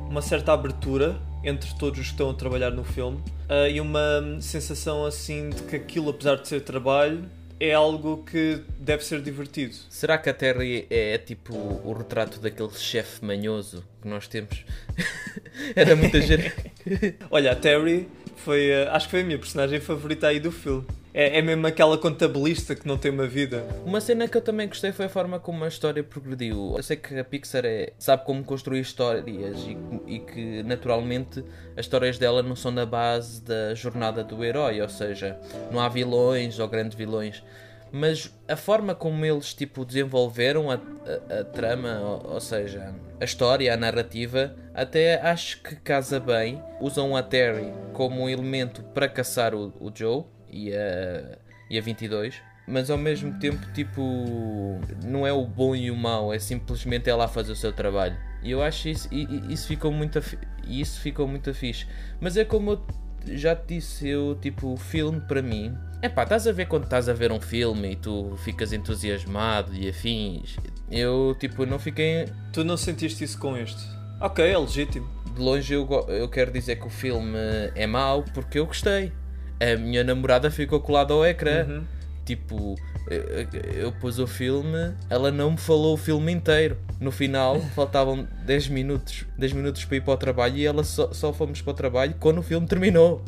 uma 0.10 0.22
certa 0.22 0.54
abertura 0.54 1.18
entre 1.44 1.74
todos 1.76 2.00
os 2.00 2.06
que 2.08 2.14
estão 2.14 2.30
a 2.30 2.34
trabalhar 2.34 2.72
no 2.72 2.84
filme 2.84 3.18
uh, 3.50 3.70
e 3.70 3.80
uma 3.80 4.40
sensação 4.40 5.06
assim 5.06 5.50
de 5.50 5.62
que 5.64 5.76
aquilo, 5.76 6.10
apesar 6.10 6.36
de 6.38 6.48
ser 6.48 6.62
trabalho, 6.62 7.26
é 7.60 7.74
algo 7.74 8.24
que 8.24 8.62
deve 8.80 9.04
ser 9.04 9.22
divertido. 9.22 9.76
Será 9.90 10.18
que 10.18 10.30
a 10.30 10.34
Terry 10.34 10.88
é, 10.90 11.14
é 11.14 11.18
tipo 11.18 11.56
o 11.56 11.94
retrato 11.94 12.40
daquele 12.40 12.74
chefe 12.74 13.24
manhoso 13.24 13.84
que 14.02 14.08
nós 14.08 14.28
temos? 14.28 14.66
Era 15.76 15.96
muita 15.96 16.22
gente. 16.22 16.54
Olha, 17.32 17.52
a 17.52 17.56
Terry 17.56 18.08
foi, 18.38 18.72
uh, 18.72 18.92
acho 18.92 19.08
que 19.08 19.12
foi 19.12 19.22
a 19.22 19.24
minha 19.24 19.40
personagem 19.40 19.80
favorita 19.80 20.28
aí 20.28 20.40
do 20.40 20.52
filme. 20.52 20.86
É, 21.18 21.38
é 21.38 21.42
mesmo 21.42 21.66
aquela 21.66 21.98
contabilista 21.98 22.76
que 22.76 22.86
não 22.86 22.98
tem 22.98 23.10
uma 23.10 23.26
vida. 23.26 23.66
Uma 23.86 24.02
cena 24.02 24.28
que 24.28 24.36
eu 24.36 24.42
também 24.42 24.68
gostei 24.68 24.92
foi 24.92 25.06
a 25.06 25.10
forma 25.10 25.40
como 25.40 25.64
a 25.64 25.68
história 25.70 26.04
progrediu. 26.04 26.74
Eu 26.76 26.84
sei 26.84 26.98
que 26.98 27.18
a 27.18 27.24
Pixar 27.24 27.64
é, 27.64 27.94
sabe 27.98 28.26
como 28.26 28.44
construir 28.44 28.82
histórias 28.82 29.26
e, 29.60 29.78
e 30.06 30.20
que 30.20 30.62
naturalmente 30.64 31.42
as 31.78 31.86
histórias 31.86 32.18
dela 32.18 32.44
não 32.44 32.54
são 32.54 32.70
na 32.70 32.86
base 32.86 33.42
da 33.42 33.74
jornada 33.74 34.26
do 34.26 34.44
herói, 34.44 34.82
ou 34.82 34.90
seja, 34.90 35.40
não 35.72 35.80
há 35.80 35.88
vilões 35.88 36.60
ou 36.60 36.68
grandes 36.68 36.98
vilões 36.98 37.42
mas 37.92 38.34
a 38.46 38.58
forma 38.58 38.94
como 38.94 39.24
eles 39.24 39.54
tipo 39.54 39.86
desenvolveram 39.86 40.70
a, 40.70 40.74
a, 40.74 41.40
a 41.40 41.44
trama, 41.46 42.02
ou, 42.02 42.34
ou, 42.34 42.42
seja, 42.42 42.94
a 43.22 43.24
história, 43.24 43.74
a 43.74 43.78
narrativa, 43.78 44.54
até 44.74 45.22
acho 45.22 45.62
que 45.62 45.78
casa 45.78 46.20
bem. 46.20 46.62
Usam 46.82 47.16
a 47.16 47.24
Terry 47.24 47.72
como 47.94 48.24
um 48.24 48.30
elemento 48.30 48.84
para 48.84 49.08
caçar 49.08 49.56
o, 49.56 49.72
o 49.80 49.90
Joe 49.96 50.26
e 50.56 50.74
a, 50.74 51.38
e 51.70 51.78
a 51.78 51.82
22, 51.82 52.42
mas 52.66 52.90
ao 52.90 52.98
mesmo 52.98 53.38
tempo, 53.40 53.60
tipo, 53.74 54.80
não 55.04 55.28
é 55.28 55.34
o 55.34 55.46
bom 55.46 55.76
e 55.76 55.92
o 55.92 55.96
mau, 55.96 56.34
é 56.34 56.40
simplesmente 56.40 57.10
ela 57.10 57.26
a 57.26 57.28
fazer 57.28 57.52
o 57.52 57.56
seu 57.56 57.74
trabalho. 57.74 58.18
E 58.42 58.52
eu 58.52 58.62
acho 58.62 58.88
isso, 58.88 59.10
isso 59.50 59.68
ficou 59.68 59.92
muito, 59.92 60.20
isso 60.68 61.02
ficou 61.02 61.28
muito 61.28 61.54
fixe. 61.54 61.86
Mas 62.22 62.38
é 62.38 62.46
como 62.46 62.72
eu 62.72 62.86
já 63.28 63.56
te 63.56 63.76
disse, 63.76 64.08
eu, 64.08 64.38
tipo, 64.40 64.74
o 64.74 64.78
filme 64.78 65.20
para 65.20 65.42
mim. 65.42 65.76
É 66.02 66.08
pá, 66.08 66.24
estás 66.24 66.48
a 66.48 66.52
ver 66.52 66.68
quando 66.68 66.84
estás 66.84 67.10
a 67.10 67.14
ver 67.14 67.32
um 67.32 67.42
filme 67.42 67.94
e 67.94 67.96
tu 67.96 68.36
ficas 68.38 68.72
entusiasmado 68.72 69.74
e 69.74 69.90
afins. 69.90 70.56
Eu, 70.90 71.36
tipo, 71.40 71.66
não 71.66 71.80
fiquei. 71.80 72.26
Tu 72.54 72.64
não 72.64 72.78
sentiste 72.78 73.24
isso 73.24 73.40
com 73.40 73.58
este? 73.58 73.82
Ok, 74.22 74.46
é 74.46 74.58
legítimo. 74.58 75.10
De 75.34 75.42
longe 75.42 75.74
eu, 75.74 75.88
eu 76.08 76.30
quero 76.30 76.52
dizer 76.52 76.78
que 76.78 76.86
o 76.86 76.90
filme 76.90 77.38
é 77.74 77.88
mau 77.88 78.24
porque 78.34 78.60
eu 78.60 78.66
gostei. 78.66 79.12
A 79.60 79.78
minha 79.78 80.04
namorada 80.04 80.52
ficou 80.52 80.80
colada 80.80 81.14
ao 81.14 81.26
ecrã. 81.26 81.66
Uhum. 81.66 81.84
Tipo, 82.26 82.76
eu, 83.08 83.84
eu 83.84 83.92
pus 83.92 84.18
o 84.18 84.26
filme, 84.26 84.94
ela 85.10 85.32
não 85.32 85.52
me 85.52 85.58
falou 85.58 85.94
o 85.94 85.98
filme 85.98 86.32
inteiro. 86.32 86.78
No 87.00 87.12
final, 87.12 87.62
faltavam 87.76 88.28
10 88.46 88.70
minutos, 88.70 89.26
10 89.38 89.54
minutos 89.54 89.86
para 89.86 89.98
ir 89.98 90.02
para 90.02 90.14
o 90.14 90.18
trabalho 90.18 90.58
e 90.58 90.66
ela 90.66 90.84
só, 90.84 91.14
só 91.14 91.32
fomos 91.32 91.62
para 91.62 91.72
o 91.72 91.74
trabalho 91.76 92.16
quando 92.20 92.40
o 92.40 92.44
filme 92.44 92.68
terminou. 92.68 93.24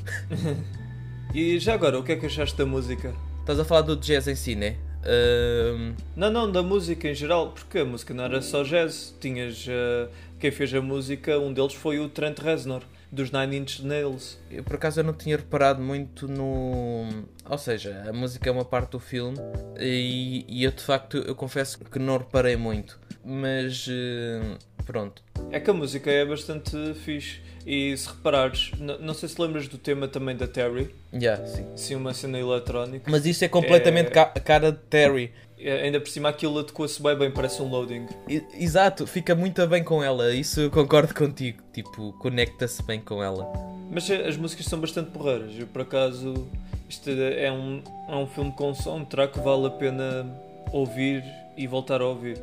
e 1.34 1.60
já 1.60 1.76
agora, 1.76 2.00
o 2.00 2.04
que 2.04 2.12
é 2.12 2.16
que 2.16 2.26
achaste 2.26 2.58
da 2.58 2.66
música? 2.66 3.14
Estás 3.42 3.60
a 3.60 3.66
falar 3.66 3.82
do 3.82 3.96
jazz 3.96 4.28
em 4.28 4.36
si, 4.36 4.56
né? 4.56 4.76
Uh... 5.04 5.94
Não, 6.16 6.32
não, 6.32 6.52
da 6.52 6.64
música 6.64 7.08
em 7.08 7.14
geral, 7.14 7.52
porque 7.52 7.78
a 7.78 7.86
música 7.86 8.14
não 8.14 8.26
era 8.26 8.42
só 8.42 8.64
jazz. 8.64 9.16
Tinhas. 9.22 9.66
Uh, 9.68 10.10
quem 10.40 10.52
fez 10.52 10.74
a 10.74 10.82
música, 10.82 11.40
um 11.40 11.54
deles 11.54 11.74
foi 11.74 12.00
o 12.00 12.10
Trent 12.10 12.40
Reznor 12.40 12.82
dos 13.12 13.32
Nine 13.32 13.58
Inch 13.58 13.82
Nails. 13.82 14.38
Eu 14.50 14.64
por 14.64 14.76
acaso 14.76 15.00
eu 15.00 15.04
não 15.04 15.14
tinha 15.14 15.38
reparado 15.38 15.82
muito 15.82 16.28
no. 16.28 17.08
Ou 17.50 17.58
seja, 17.58 18.04
a 18.08 18.14
música 18.14 18.50
é 18.50 18.52
uma 18.52 18.66
parte 18.66 18.92
do 18.92 19.00
filme 19.00 19.38
e, 19.80 20.46
e 20.48 20.64
eu 20.64 20.72
de 20.72 20.82
facto 20.82 21.18
eu 21.18 21.36
confesso 21.36 21.80
que 21.80 22.00
não 22.00 22.18
reparei 22.18 22.56
muito. 22.56 23.00
Mas 23.24 23.88
uh, 23.88 24.58
pronto. 24.86 25.22
É 25.52 25.60
que 25.60 25.70
a 25.70 25.74
música 25.74 26.10
é 26.12 26.26
bastante 26.26 26.94
fixe. 26.96 27.42
E 27.66 27.98
se 27.98 28.08
reparares, 28.08 28.72
não 28.80 29.14
sei 29.14 29.28
se 29.28 29.42
lembras 29.42 29.68
do 29.68 29.78
tema 29.78 30.08
também 30.08 30.38
da 30.38 30.48
Terry. 30.48 30.96
Yeah, 31.14 31.46
sim. 31.46 31.66
Sim, 31.76 31.96
uma 31.96 32.14
cena 32.14 32.40
eletrónica. 32.40 33.12
Mas 33.12 33.26
isso 33.26 33.44
é 33.44 33.50
completamente 33.50 34.18
é... 34.18 34.40
cara 34.40 34.72
de 34.72 34.78
Terry. 34.90 35.34
É, 35.60 35.84
ainda 35.84 36.00
por 36.00 36.10
cima 36.10 36.30
aquilo 36.30 36.60
adequa-se 36.60 37.02
bem 37.02 37.18
bem, 37.18 37.32
parece 37.32 37.62
um 37.62 37.70
loading. 37.70 38.06
Exato, 38.54 39.08
fica 39.08 39.34
muito 39.34 39.66
bem 39.68 39.84
com 39.84 40.04
ela, 40.04 40.34
isso 40.34 40.70
concordo 40.70 41.14
contigo, 41.16 41.64
tipo, 41.74 42.14
conecta-se 42.20 42.84
bem 42.84 43.00
com 43.00 43.24
ela. 43.24 43.52
Mas 43.90 44.08
eh, 44.10 44.28
as 44.28 44.38
músicas 44.38 44.68
são 44.68 44.80
bastante 44.80 45.10
porreiras, 45.10 45.58
eu 45.58 45.66
por 45.66 45.82
acaso, 45.82 46.48
isto 46.88 47.10
é 47.10 47.52
um, 47.52 47.82
é 48.08 48.16
um 48.16 48.28
filme 48.28 48.52
com 48.52 48.74
soundtrack 48.74 49.34
que 49.34 49.40
vale 49.40 49.66
a 49.66 49.72
pena 49.72 50.32
ouvir 50.72 51.24
e 51.58 51.66
voltar 51.66 52.02
a 52.02 52.06
ouvir. 52.06 52.40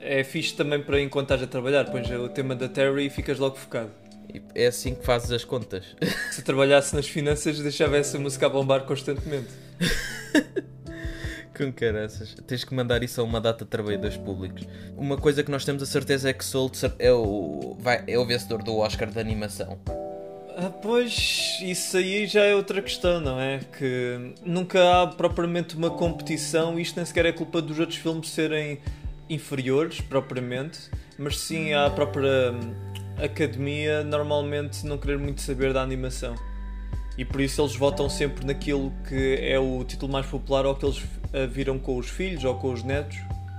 É 0.00 0.24
fixe 0.24 0.54
também 0.54 0.80
para 0.82 1.00
enquanto 1.00 1.26
estás 1.26 1.42
a 1.42 1.46
trabalhar, 1.46 1.84
pões 1.90 2.08
o 2.10 2.28
tema 2.28 2.54
da 2.54 2.68
Terry 2.68 3.06
e 3.06 3.10
ficas 3.10 3.38
logo 3.38 3.56
focado. 3.56 3.90
É 4.54 4.66
assim 4.66 4.94
que 4.94 5.04
fazes 5.04 5.32
as 5.32 5.44
contas. 5.44 5.84
Se 6.30 6.42
trabalhasse 6.42 6.94
nas 6.94 7.08
finanças, 7.08 7.58
deixava 7.58 7.96
essa 7.96 8.18
música 8.18 8.46
a 8.46 8.48
bombar 8.48 8.84
constantemente. 8.84 9.48
Com 11.58 11.72
caraças. 11.72 12.36
Tens 12.46 12.62
que 12.62 12.72
mandar 12.72 13.02
isso 13.02 13.20
a 13.20 13.24
uma 13.24 13.40
data 13.40 13.64
de 13.64 13.70
trabalhadores 13.70 14.16
públicos. 14.16 14.64
Uma 14.96 15.16
coisa 15.16 15.42
que 15.42 15.50
nós 15.50 15.64
temos 15.64 15.82
a 15.82 15.86
certeza 15.86 16.30
é 16.30 16.32
que 16.32 16.44
Soul 16.44 16.70
é 17.00 17.10
o, 17.10 17.76
vai, 17.80 18.04
é 18.06 18.16
o 18.16 18.24
vencedor 18.24 18.62
do 18.62 18.76
Oscar 18.76 19.10
de 19.10 19.18
animação. 19.18 19.76
Ah, 20.56 20.70
pois, 20.70 21.58
isso 21.60 21.96
aí 21.96 22.28
já 22.28 22.44
é 22.44 22.54
outra 22.54 22.80
questão, 22.80 23.20
não 23.20 23.40
é? 23.40 23.58
Que 23.76 24.34
nunca 24.44 25.02
há 25.02 25.06
propriamente 25.08 25.76
uma 25.76 25.90
competição, 25.90 26.78
isto 26.78 26.94
nem 26.94 27.04
sequer 27.04 27.26
é 27.26 27.32
culpa 27.32 27.60
dos 27.60 27.80
outros 27.80 27.98
filmes 27.98 28.30
serem 28.30 28.78
inferiores, 29.28 30.00
propriamente, 30.00 30.78
mas 31.18 31.40
sim 31.40 31.74
a 31.74 31.90
própria 31.90 32.52
hum, 32.52 32.72
academia 33.20 34.04
normalmente 34.04 34.86
não 34.86 34.96
querer 34.96 35.18
muito 35.18 35.40
saber 35.40 35.72
da 35.72 35.82
animação. 35.82 36.36
E 37.18 37.24
por 37.24 37.40
isso 37.40 37.60
eles 37.60 37.74
votam 37.74 38.08
sempre 38.08 38.46
naquilo 38.46 38.92
que 39.08 39.38
é 39.42 39.58
o 39.58 39.82
título 39.82 40.12
mais 40.12 40.24
popular 40.24 40.64
ou 40.64 40.76
que 40.76 40.86
eles 40.86 41.02
viram 41.50 41.76
com 41.76 41.98
os 41.98 42.08
filhos 42.08 42.44
ou 42.44 42.54
com 42.54 42.72
os 42.72 42.84
netos? 42.84 43.18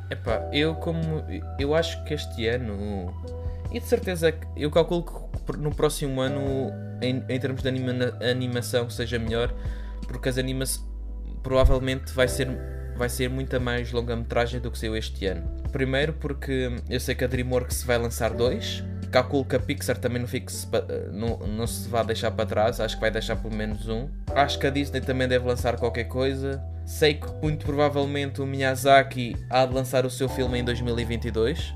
Epá, 0.10 0.50
eu 0.52 0.76
como. 0.76 1.24
Eu 1.60 1.76
acho 1.76 2.02
que 2.06 2.14
este 2.14 2.48
ano. 2.48 3.14
E 3.72 3.80
de 3.80 3.86
certeza 3.86 4.32
que 4.32 4.48
eu 4.56 4.72
calculo 4.72 5.04
que 5.04 5.58
no 5.58 5.76
próximo 5.76 6.22
ano, 6.22 6.72
em, 7.02 7.24
em 7.28 7.40
termos 7.40 7.62
de 7.62 7.68
anima, 7.68 7.92
animação, 8.22 8.90
seja 8.90 9.20
melhor, 9.20 9.54
porque 10.08 10.30
as 10.30 10.38
animações 10.38 10.88
provavelmente 11.44 12.12
vai 12.14 12.28
ser, 12.28 12.48
vai 12.96 13.10
ser 13.10 13.30
muita 13.30 13.60
mais 13.60 13.92
longa-metragem 13.92 14.60
do 14.60 14.72
que 14.72 14.80
saiu 14.80 14.96
este 14.96 15.26
ano. 15.28 15.48
Primeiro 15.72 16.14
porque 16.14 16.72
eu 16.90 17.00
sei 17.00 17.14
que 17.14 17.24
a 17.24 17.28
DreamWorks 17.28 17.84
vai 17.84 17.98
lançar 17.98 18.34
dois. 18.34 18.84
Calculo 19.12 19.44
que 19.44 19.56
a 19.56 19.60
Pixar 19.60 19.98
também 19.98 20.22
não, 20.22 20.28
fique, 20.28 20.54
não, 21.12 21.38
não 21.40 21.66
se 21.66 21.90
vai 21.90 22.06
deixar 22.06 22.32
para 22.32 22.46
trás, 22.46 22.80
acho 22.80 22.96
que 22.96 23.02
vai 23.02 23.10
deixar 23.10 23.36
pelo 23.36 23.56
menos 23.56 23.88
um. 23.88 24.08
Acho 24.36 24.60
que 24.60 24.68
a 24.68 24.70
Disney 24.70 25.02
também 25.02 25.28
deve 25.28 25.48
lançar 25.48 25.78
qualquer 25.78 26.06
coisa. 26.06 26.64
Sei 26.86 27.16
que 27.16 27.28
muito 27.42 27.66
provavelmente 27.66 28.42
o 28.42 28.46
Miyazaki 28.46 29.36
há 29.50 29.66
de 29.66 29.74
lançar 29.74 30.06
o 30.06 30.10
seu 30.10 30.30
filme 30.30 30.60
em 30.60 30.64
2022. 30.64 31.74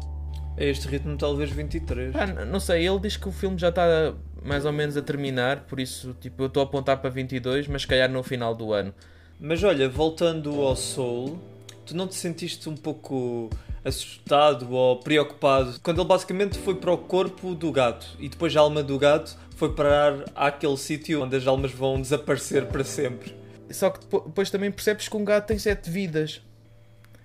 É 0.55 0.69
este 0.69 0.87
ritmo, 0.87 1.17
talvez 1.17 1.49
23. 1.49 2.15
Ah, 2.15 2.45
não 2.45 2.59
sei, 2.59 2.87
ele 2.87 2.99
diz 2.99 3.17
que 3.17 3.27
o 3.27 3.31
filme 3.31 3.57
já 3.57 3.69
está 3.69 4.13
mais 4.43 4.65
ou 4.65 4.71
menos 4.71 4.95
a 4.95 5.01
terminar, 5.01 5.61
por 5.61 5.79
isso 5.79 6.15
tipo, 6.19 6.43
eu 6.43 6.47
estou 6.47 6.61
a 6.61 6.65
apontar 6.65 6.97
para 6.97 7.09
22, 7.09 7.67
mas 7.67 7.83
se 7.83 7.87
calhar 7.87 8.09
no 8.09 8.21
final 8.21 8.53
do 8.53 8.73
ano. 8.73 8.93
Mas 9.39 9.63
olha, 9.63 9.89
voltando 9.89 10.61
ao 10.61 10.75
Soul, 10.75 11.39
tu 11.85 11.95
não 11.95 12.07
te 12.07 12.15
sentiste 12.15 12.69
um 12.69 12.75
pouco 12.75 13.49
assustado 13.83 14.71
ou 14.71 14.97
preocupado 14.97 15.79
quando 15.81 15.99
ele 15.99 16.07
basicamente 16.07 16.57
foi 16.57 16.75
para 16.75 16.91
o 16.91 16.97
corpo 16.97 17.53
do 17.53 17.71
gato 17.71 18.07
e 18.17 18.29
depois 18.29 18.55
a 18.55 18.61
alma 18.61 18.81
do 18.81 18.97
gato 18.97 19.37
foi 19.55 19.73
parar 19.73 20.25
àquele 20.35 20.77
sítio 20.77 21.21
onde 21.23 21.35
as 21.35 21.45
almas 21.45 21.71
vão 21.71 22.01
desaparecer 22.01 22.65
para 22.65 22.83
sempre? 22.83 23.35
Só 23.69 23.89
que 23.89 23.99
depois 23.99 24.49
também 24.49 24.71
percebes 24.71 25.07
que 25.07 25.17
um 25.17 25.25
gato 25.25 25.47
tem 25.47 25.57
sete 25.57 25.89
vidas. 25.89 26.41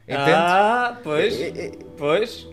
Entende? 0.07 0.31
Ah, 0.31 0.99
pois. 1.03 1.35
Pois. 1.97 2.49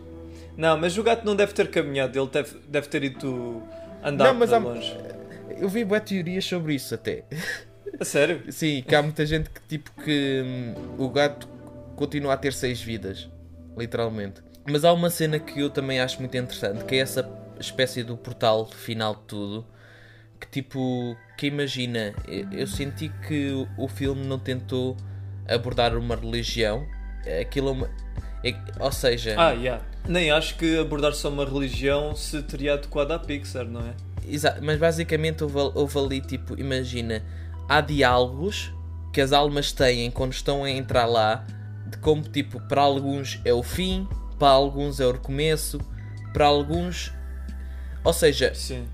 Não, 0.58 0.78
mas 0.78 0.98
o 0.98 1.04
gato 1.04 1.26
não 1.26 1.36
deve 1.36 1.54
ter 1.54 1.70
caminhado, 1.70 2.18
ele 2.18 2.30
deve, 2.30 2.58
deve 2.68 2.88
ter 2.88 3.04
ido 3.04 3.62
andar 4.04 4.26
não, 4.26 4.34
mas 4.34 4.54
há... 4.54 4.58
longe. 4.58 4.96
Eu 5.58 5.70
vi 5.70 5.86
boas 5.86 6.02
teorias 6.02 6.46
sobre 6.46 6.76
isso 6.76 6.94
até. 6.96 7.24
A 8.00 8.04
sério? 8.04 8.44
Sim, 8.52 8.84
que 8.86 8.94
há 8.94 9.02
muita 9.02 9.26
gente 9.26 9.50
que 9.50 9.62
tipo 9.68 9.92
que 10.04 10.44
hum, 10.44 10.96
o 10.98 11.10
gato 11.10 11.48
continua 11.96 12.34
a 12.34 12.38
ter 12.38 12.54
seis 12.54 12.82
vidas, 12.82 13.30
literalmente. 13.78 14.42
Mas 14.68 14.84
há 14.84 14.92
uma 14.92 15.10
cena 15.10 15.40
que 15.40 15.60
eu 15.60 15.70
também 15.70 16.00
acho 16.00 16.20
muito 16.20 16.36
interessante, 16.36 16.84
que 16.86 16.96
é 16.96 17.00
essa 17.00 17.30
espécie 17.60 18.04
do 18.04 18.18
portal 18.18 18.66
final 18.66 19.16
de 19.16 19.22
tudo, 19.22 19.66
que 20.40 20.48
tipo, 20.48 21.16
que 21.38 21.48
imagina, 21.48 22.14
eu 22.52 22.68
senti 22.68 23.10
que 23.28 23.52
o 23.78 23.88
filme 23.88 24.26
não 24.26 24.40
tentou 24.40 24.98
abordar 25.48 25.96
uma 25.96 26.16
religião, 26.16 26.86
aquilo 27.42 27.70
é 27.70 27.72
uma, 27.72 27.90
é, 28.44 28.56
ou 28.80 28.92
seja... 28.92 29.36
Ah, 29.38 29.52
yeah. 29.52 29.84
Nem 30.08 30.32
acho 30.32 30.56
que 30.58 30.78
abordar 30.78 31.14
só 31.14 31.30
uma 31.30 31.46
religião 31.46 32.16
se 32.16 32.42
teria 32.44 32.74
adequado 32.74 33.12
à 33.12 33.20
Pixar, 33.20 33.66
não 33.66 33.82
é? 33.82 33.94
Exato, 34.28 34.64
mas 34.64 34.80
basicamente 34.80 35.44
houve, 35.44 35.58
houve 35.58 36.00
ali, 36.00 36.22
tipo, 36.22 36.60
imagina, 36.60 37.24
há 37.70 37.82
diálogos 37.82 38.74
que 39.14 39.22
as 39.22 39.32
almas 39.32 39.72
têm 39.72 40.12
quando 40.12 40.34
estão 40.34 40.64
a 40.64 40.70
entrar 40.70 41.06
lá, 41.06 41.46
de 41.88 41.98
como, 41.98 42.24
tipo, 42.24 42.60
para 42.62 42.82
alguns 42.82 43.40
é 43.46 43.54
o 43.54 43.64
fim, 43.64 44.08
para 44.40 44.50
alguns 44.50 45.00
é 45.00 45.06
o 45.06 45.12
recomeço, 45.12 45.80
para 46.34 46.46
alguns... 46.46 47.14
Ou 48.04 48.14
seja, 48.14 48.54
Sim 48.54 48.88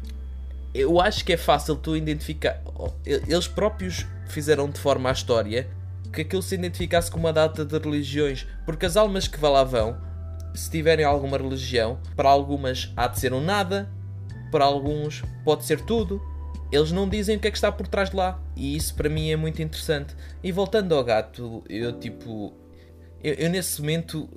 eu 0.74 1.00
acho 1.01 1.25
que 1.25 1.33
é 1.33 1.38
fácil 1.38 1.75
tu 1.75 1.95
identificar. 1.95 2.62
Eles 3.05 3.48
próprios 3.48 4.05
fizeram 4.27 4.69
de 4.69 4.79
forma 4.79 5.10
a 5.10 5.12
história 5.12 5.69
que 6.12 6.21
aquilo 6.21 6.41
se 6.41 6.55
identificasse 6.55 7.10
com 7.10 7.19
uma 7.19 7.31
data 7.31 7.63
de 7.63 7.77
religiões, 7.77 8.45
porque 8.65 8.86
as 8.86 8.98
almas 8.98 9.27
que 9.27 9.41
lá 9.41 9.63
vão, 9.63 9.98
se 10.53 10.69
tiverem 10.69 11.05
alguma 11.05 11.38
religião, 11.38 12.00
para 12.15 12.29
algumas 12.29 12.91
há 12.98 13.07
de 13.07 13.19
ser 13.19 13.33
um 13.33 13.41
nada, 13.41 13.89
para 14.51 14.65
alguns 14.65 15.24
pode 15.45 15.63
ser 15.63 15.79
tudo, 15.81 16.21
eles 16.69 16.91
não 16.91 17.07
dizem 17.07 17.38
o 17.38 17.39
que 17.39 17.48
é 17.48 17.51
que 17.51 17.57
está 17.57 17.71
por 17.71 17.88
trás 17.88 18.10
de 18.10 18.15
lá. 18.15 18.39
E 18.55 18.75
isso 18.75 18.95
para 18.95 19.10
mim 19.10 19.29
é 19.29 19.36
muito 19.36 19.62
interessante. 19.62 20.15
E 20.43 20.51
voltando 20.51 20.95
ao 20.95 21.03
gato, 21.03 21.63
eu 21.69 21.98
tipo. 22.00 22.53
Eu, 23.23 23.33
eu 23.35 23.49
nesse 23.49 23.81
momento. 23.81 24.29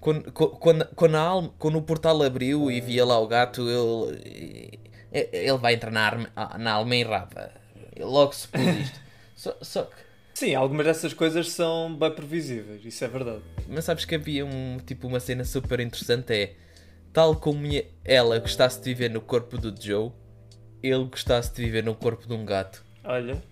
Quando, 0.00 0.32
quando, 0.32 0.86
quando, 0.94 1.14
alma, 1.14 1.54
quando, 1.58 1.76
o 1.76 1.82
portal 1.82 2.22
abriu 2.22 2.70
e 2.70 2.80
via 2.80 3.04
lá 3.04 3.18
o 3.18 3.26
gato, 3.26 3.62
ele. 3.68 4.78
Ele 5.12 5.58
vai 5.58 5.74
entrar 5.74 5.90
na, 5.90 6.00
arma, 6.00 6.30
na 6.58 6.72
alma 6.72 6.94
em 6.94 7.02
rava. 7.02 7.50
Logo 7.98 8.32
se 8.32 8.46
pôs 8.48 8.64
isto. 8.80 9.00
só, 9.34 9.56
só 9.60 9.82
que. 9.84 10.10
Sim, 10.34 10.54
algumas 10.54 10.86
dessas 10.86 11.12
coisas 11.12 11.50
são 11.50 11.94
bem 11.94 12.10
previsíveis, 12.10 12.82
isso 12.82 13.04
é 13.04 13.08
verdade. 13.08 13.42
Mas 13.68 13.84
sabes 13.84 14.06
que 14.06 14.14
havia 14.14 14.46
um, 14.46 14.78
tipo, 14.78 15.06
uma 15.06 15.20
cena 15.20 15.44
super 15.44 15.80
interessante: 15.80 16.32
é 16.32 16.54
tal 17.12 17.36
como 17.36 17.66
ela 18.04 18.38
gostasse 18.38 18.78
de 18.80 18.86
viver 18.86 19.10
no 19.10 19.20
corpo 19.20 19.58
do 19.58 19.74
Joe, 19.78 20.12
ele 20.82 21.04
gostasse 21.04 21.52
de 21.54 21.62
viver 21.62 21.84
no 21.84 21.94
corpo 21.94 22.26
de 22.26 22.32
um 22.32 22.44
gato. 22.44 22.82
Olha, 23.04 23.42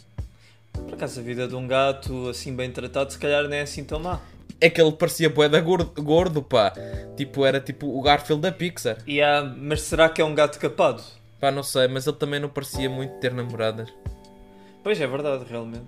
por 0.73 0.95
acaso 0.95 1.21
a 1.21 1.23
vida 1.23 1.47
de 1.47 1.55
um 1.55 1.67
gato 1.67 2.29
assim 2.29 2.57
bem 2.57 2.71
tratado, 2.71 3.13
se 3.13 3.19
calhar 3.19 3.47
nem 3.49 3.59
é 3.59 3.63
assim 3.63 3.85
tão 3.85 3.99
má. 4.01 4.21
É 4.61 4.69
que 4.69 4.81
ele 4.81 4.93
parecia 4.93 5.31
boeda 5.31 5.61
gordo, 5.61 6.03
gordo, 6.03 6.43
pá. 6.43 6.73
Tipo, 7.17 7.45
era 7.45 7.61
tipo 7.61 7.87
o 7.87 8.03
Garfield 8.03 8.43
da 8.43 8.51
Pixar. 8.51 8.99
Yeah, 9.07 9.55
mas 9.57 9.83
será 9.83 10.09
que 10.09 10.21
é 10.21 10.25
um 10.25 10.35
gato 10.35 10.59
capado? 10.59 11.03
Pá, 11.41 11.51
não 11.51 11.63
sei, 11.63 11.87
mas 11.87 12.07
ele 12.07 12.17
também 12.17 12.41
não 12.41 12.49
parecia 12.49 12.91
muito 12.91 13.15
ter 13.21 13.33
namoradas. 13.33 13.89
Pois 14.83 15.01
é 15.01 15.07
verdade, 15.07 15.45
realmente. 15.49 15.87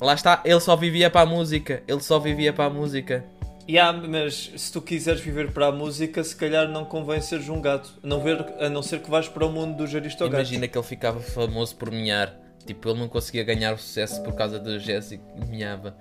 Lá 0.00 0.14
está, 0.14 0.42
ele 0.44 0.60
só 0.60 0.74
vivia 0.74 1.08
para 1.08 1.20
a 1.20 1.26
música. 1.26 1.82
Ele 1.86 2.00
só 2.00 2.18
vivia 2.18 2.52
para 2.52 2.64
a 2.64 2.70
música. 2.70 3.24
Yeah, 3.68 3.96
mas 4.06 4.52
se 4.56 4.72
tu 4.72 4.82
quiseres 4.82 5.20
viver 5.20 5.52
para 5.52 5.68
a 5.68 5.72
música, 5.72 6.22
se 6.22 6.36
calhar 6.36 6.68
não 6.68 6.84
convém 6.84 7.20
seres 7.20 7.48
um 7.48 7.60
gato. 7.60 7.94
A 8.02 8.06
não, 8.06 8.20
ver, 8.20 8.44
a 8.60 8.68
não 8.68 8.82
ser 8.82 9.00
que 9.00 9.10
vais 9.10 9.28
para 9.28 9.46
o 9.46 9.50
mundo 9.50 9.76
dos 9.76 9.94
aristogatos. 9.94 10.48
Imagina 10.50 10.68
que 10.68 10.76
ele 10.76 10.86
ficava 10.86 11.20
famoso 11.20 11.74
por 11.76 11.90
minhar. 11.90 12.34
Tipo, 12.66 12.90
ele 12.90 12.98
não 12.98 13.08
conseguia 13.08 13.44
ganhar 13.44 13.72
o 13.72 13.78
sucesso 13.78 14.22
por 14.22 14.34
causa 14.34 14.58
do 14.58 14.78
Jesse 14.78 15.18
que 15.18 15.46
minhava. 15.46 15.96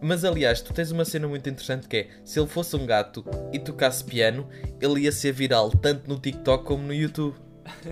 Mas 0.00 0.24
aliás, 0.24 0.60
tu 0.60 0.72
tens 0.72 0.90
uma 0.90 1.04
cena 1.04 1.26
muito 1.26 1.48
interessante 1.48 1.88
que 1.88 1.96
é: 1.96 2.08
se 2.24 2.38
ele 2.38 2.48
fosse 2.48 2.76
um 2.76 2.86
gato 2.86 3.24
e 3.52 3.58
tocasse 3.58 4.04
piano, 4.04 4.48
ele 4.80 5.00
ia 5.00 5.12
ser 5.12 5.32
viral 5.32 5.70
tanto 5.70 6.08
no 6.08 6.18
TikTok 6.18 6.64
como 6.64 6.82
no 6.82 6.94
YouTube. 6.94 7.36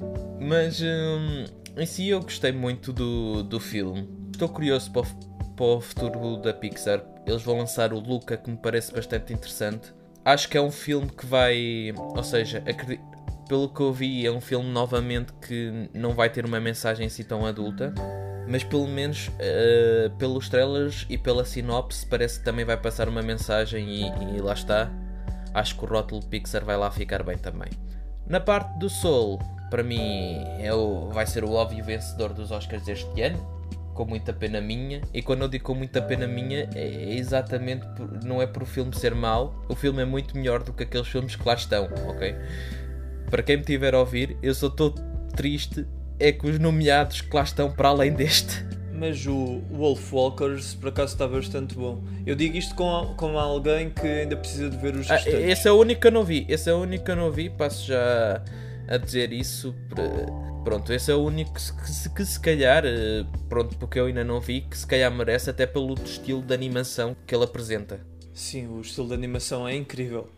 Mas 0.40 0.80
hum, 0.80 1.44
em 1.76 1.86
si 1.86 2.08
eu 2.08 2.20
gostei 2.20 2.52
muito 2.52 2.92
do, 2.92 3.42
do 3.42 3.60
filme. 3.60 4.08
Estou 4.32 4.48
curioso 4.48 4.90
para 4.92 5.02
o 5.02 5.30
para 5.60 5.66
o 5.66 5.80
futuro 5.80 6.38
da 6.38 6.54
Pixar. 6.54 7.04
Eles 7.26 7.42
vão 7.42 7.58
lançar 7.58 7.92
o 7.92 8.00
Luca, 8.00 8.34
que 8.34 8.50
me 8.50 8.56
parece 8.56 8.94
bastante 8.94 9.34
interessante. 9.34 9.92
Acho 10.24 10.48
que 10.48 10.56
é 10.56 10.60
um 10.60 10.70
filme 10.70 11.10
que 11.10 11.26
vai. 11.26 11.92
Ou 11.94 12.24
seja, 12.24 12.64
pelo 13.46 13.68
que 13.68 13.80
eu 13.80 13.92
vi, 13.92 14.26
é 14.26 14.30
um 14.30 14.40
filme 14.40 14.70
novamente 14.70 15.34
que 15.46 15.90
não 15.92 16.14
vai 16.14 16.30
ter 16.30 16.46
uma 16.46 16.58
mensagem 16.58 17.06
assim 17.06 17.22
tão 17.22 17.44
adulta. 17.44 17.92
Mas 18.50 18.64
pelo 18.64 18.88
menos 18.88 19.28
uh, 19.28 20.10
pelos 20.18 20.48
trailers 20.48 21.06
e 21.08 21.16
pela 21.16 21.44
sinopse, 21.44 22.04
parece 22.04 22.40
que 22.40 22.44
também 22.44 22.64
vai 22.64 22.76
passar 22.76 23.08
uma 23.08 23.22
mensagem 23.22 23.88
e, 23.88 24.36
e 24.36 24.40
lá 24.40 24.54
está. 24.54 24.90
Acho 25.54 25.76
que 25.78 25.84
o 25.84 25.88
rótulo 25.88 26.20
Pixar 26.26 26.64
vai 26.64 26.76
lá 26.76 26.90
ficar 26.90 27.22
bem 27.22 27.38
também. 27.38 27.70
Na 28.26 28.40
parte 28.40 28.76
do 28.80 28.90
Soul, 28.90 29.38
para 29.70 29.84
mim 29.84 30.42
é 30.58 30.74
o, 30.74 31.10
vai 31.10 31.26
ser 31.26 31.44
o 31.44 31.52
óbvio 31.52 31.84
vencedor 31.84 32.32
dos 32.32 32.50
Oscars 32.50 32.84
deste 32.84 33.22
ano 33.22 33.60
com 33.94 34.04
muita 34.04 34.32
pena 34.32 34.60
minha. 34.60 35.00
E 35.14 35.22
quando 35.22 35.42
eu 35.42 35.48
digo 35.48 35.64
com 35.64 35.74
muita 35.74 36.02
pena 36.02 36.26
minha, 36.26 36.68
é 36.74 37.14
exatamente 37.14 37.86
por, 37.94 38.24
não 38.24 38.42
é 38.42 38.46
por 38.46 38.64
o 38.64 38.66
filme 38.66 38.92
ser 38.96 39.14
mau, 39.14 39.64
o 39.68 39.76
filme 39.76 40.02
é 40.02 40.04
muito 40.04 40.36
melhor 40.36 40.62
do 40.64 40.72
que 40.72 40.82
aqueles 40.82 41.06
filmes 41.06 41.36
que 41.36 41.46
lá 41.46 41.54
estão, 41.54 41.88
ok? 42.08 42.34
Para 43.30 43.44
quem 43.44 43.58
me 43.58 43.62
tiver 43.62 43.94
a 43.94 44.00
ouvir, 44.00 44.36
eu 44.42 44.54
sou 44.54 44.70
todo 44.70 45.00
triste, 45.36 45.86
é 46.20 46.32
que 46.32 46.46
os 46.46 46.58
nomeados 46.58 47.20
que 47.20 47.34
lá 47.34 47.42
estão 47.42 47.70
para 47.70 47.88
além 47.88 48.12
deste. 48.12 48.64
Mas 48.92 49.26
o 49.26 49.62
Wolf 49.70 50.12
Walkers 50.12 50.74
por 50.74 50.90
acaso 50.90 51.14
está 51.14 51.26
bastante 51.26 51.74
bom. 51.74 52.04
Eu 52.26 52.36
digo 52.36 52.56
isto 52.56 52.74
com, 52.74 53.14
com 53.16 53.38
alguém 53.38 53.88
que 53.88 54.06
ainda 54.06 54.36
precisa 54.36 54.68
de 54.68 54.76
ver 54.76 54.94
os 54.94 55.10
ah, 55.10 55.16
Esse 55.26 55.66
é 55.66 55.72
o 55.72 55.76
único 55.76 56.02
que 56.02 56.06
eu 56.06 56.12
não 56.12 56.22
vi. 56.22 56.44
Esse 56.48 56.68
é 56.68 56.74
o 56.74 56.78
único 56.78 57.04
que 57.04 57.10
eu 57.10 57.16
não 57.16 57.32
vi. 57.32 57.48
Passo 57.48 57.86
já 57.86 58.42
a 58.86 58.96
dizer 58.98 59.32
isso 59.32 59.74
Pronto, 60.64 60.92
esse 60.92 61.10
é 61.10 61.14
o 61.14 61.20
único 61.20 61.54
que, 61.54 61.60
que, 61.60 62.14
que, 62.16 62.24
se 62.24 62.38
calhar, 62.38 62.84
eh, 62.84 63.24
pronto, 63.48 63.76
porque 63.78 63.98
eu 63.98 64.06
ainda 64.06 64.22
não 64.22 64.40
vi, 64.40 64.60
que 64.60 64.76
se 64.76 64.86
calhar 64.86 65.10
merece 65.10 65.48
até 65.48 65.66
pelo 65.66 65.94
estilo 65.94 66.42
de 66.42 66.52
animação 66.52 67.16
que 67.26 67.34
ele 67.34 67.44
apresenta. 67.44 68.00
Sim, 68.34 68.68
o 68.68 68.80
estilo 68.80 69.08
de 69.08 69.14
animação 69.14 69.66
é 69.66 69.74
incrível. 69.74 70.28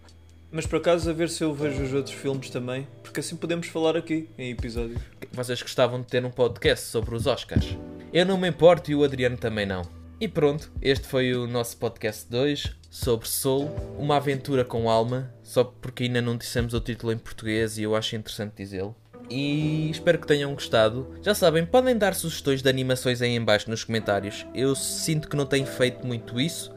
Mas 0.55 0.67
por 0.67 0.77
acaso, 0.77 1.09
a 1.09 1.15
ver 1.15 1.31
se 1.31 1.43
eu 1.43 1.55
vejo 1.55 1.83
os 1.83 1.95
outros 1.95 2.15
filmes 2.15 2.51
também, 2.51 2.87
porque 3.03 3.21
assim 3.21 3.35
podemos 3.35 3.69
falar 3.69 3.97
aqui 3.97 4.29
em 4.37 4.51
episódios. 4.51 5.01
Vocês 5.33 5.63
gostavam 5.63 6.03
de 6.03 6.07
ter 6.07 6.23
um 6.27 6.31
podcast 6.31 6.89
sobre 6.89 7.15
os 7.15 7.27
Oscars? 7.27 7.79
Eu 8.13 8.27
não 8.27 8.37
me 8.37 8.51
importo 8.51 8.91
e 8.91 8.95
o 8.95 9.03
Adriano 9.03 9.39
também 9.39 9.65
não. 9.65 9.81
E 10.21 10.29
pronto, 10.29 10.71
este 10.83 11.09
foi 11.09 11.33
o 11.35 11.47
nosso 11.47 11.79
podcast 11.79 12.31
2 12.31 12.77
sobre 12.91 13.27
Soul, 13.27 13.75
uma 13.99 14.19
aventura 14.19 14.63
com 14.63 14.91
alma, 14.91 15.33
só 15.43 15.65
porque 15.65 16.03
ainda 16.03 16.21
não 16.21 16.37
dissemos 16.37 16.75
o 16.75 16.81
título 16.81 17.15
em 17.15 17.19
português 17.19 17.79
e 17.79 17.85
eu 17.85 17.97
acho 17.97 18.15
interessante 18.15 18.53
dizê-lo 18.55 18.95
e 19.31 19.91
espero 19.91 20.19
que 20.19 20.27
tenham 20.27 20.53
gostado. 20.53 21.09
Já 21.23 21.35
sabem, 21.35 21.65
podem 21.65 21.97
dar 21.97 22.15
sugestões 22.15 22.61
de 22.61 22.69
animações 22.69 23.23
aí 23.23 23.35
embaixo 23.35 23.71
nos 23.71 23.85
comentários. 23.85 24.47
Eu 24.55 24.75
sinto 24.75 25.31
que 25.31 25.37
não 25.37 25.47
tenho 25.47 25.65
feito 25.65 26.07
muito 26.07 26.39
isso 26.39 26.71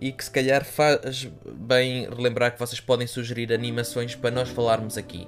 e 0.00 0.12
que 0.12 0.24
se 0.24 0.30
calhar 0.30 0.64
faz 0.64 1.28
bem 1.46 2.08
relembrar 2.08 2.52
que 2.52 2.58
vocês 2.58 2.80
podem 2.80 3.06
sugerir 3.06 3.52
animações 3.52 4.14
para 4.14 4.30
nós 4.30 4.48
falarmos 4.48 4.96
aqui. 4.98 5.26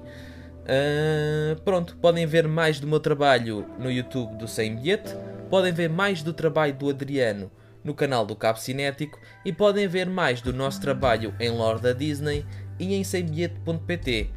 Uh, 0.63 1.61
pronto, 1.63 1.97
podem 1.97 2.27
ver 2.27 2.49
mais 2.49 2.81
do 2.81 2.87
meu 2.87 2.99
trabalho 2.99 3.67
no 3.79 3.91
YouTube 3.91 4.37
do 4.37 4.49
Sem 4.49 4.77
Bilhete, 4.77 5.15
podem 5.49 5.73
ver 5.73 5.89
mais 5.89 6.23
do 6.23 6.33
trabalho 6.33 6.75
do 6.75 6.91
Adriano 6.91 7.51
no 7.85 7.95
canal 7.95 8.27
do 8.27 8.35
Cabo 8.35 8.59
Cinético 8.59 9.19
e 9.45 9.53
podem 9.53 9.87
ver 9.87 10.07
mais 10.07 10.41
do 10.41 10.53
nosso 10.53 10.81
trabalho 10.81 11.33
em 11.39 11.51
lore 11.51 11.81
da 11.81 11.93
Disney 11.93 12.45
e 12.81 12.95
em 12.95 13.05
sembilhete.pt 13.05 14.31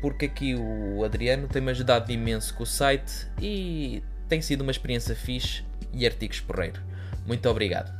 porque 0.00 0.26
aqui 0.26 0.54
o 0.54 1.04
Adriano 1.04 1.46
tem-me 1.46 1.70
ajudado 1.70 2.10
imenso 2.10 2.54
com 2.54 2.62
o 2.62 2.66
site 2.66 3.26
e 3.40 4.02
tem 4.28 4.40
sido 4.40 4.62
uma 4.62 4.70
experiência 4.70 5.14
fixe 5.14 5.62
e 5.92 6.06
artigos 6.06 6.40
porreiro. 6.40 6.80
Muito 7.26 7.48
obrigado. 7.48 7.99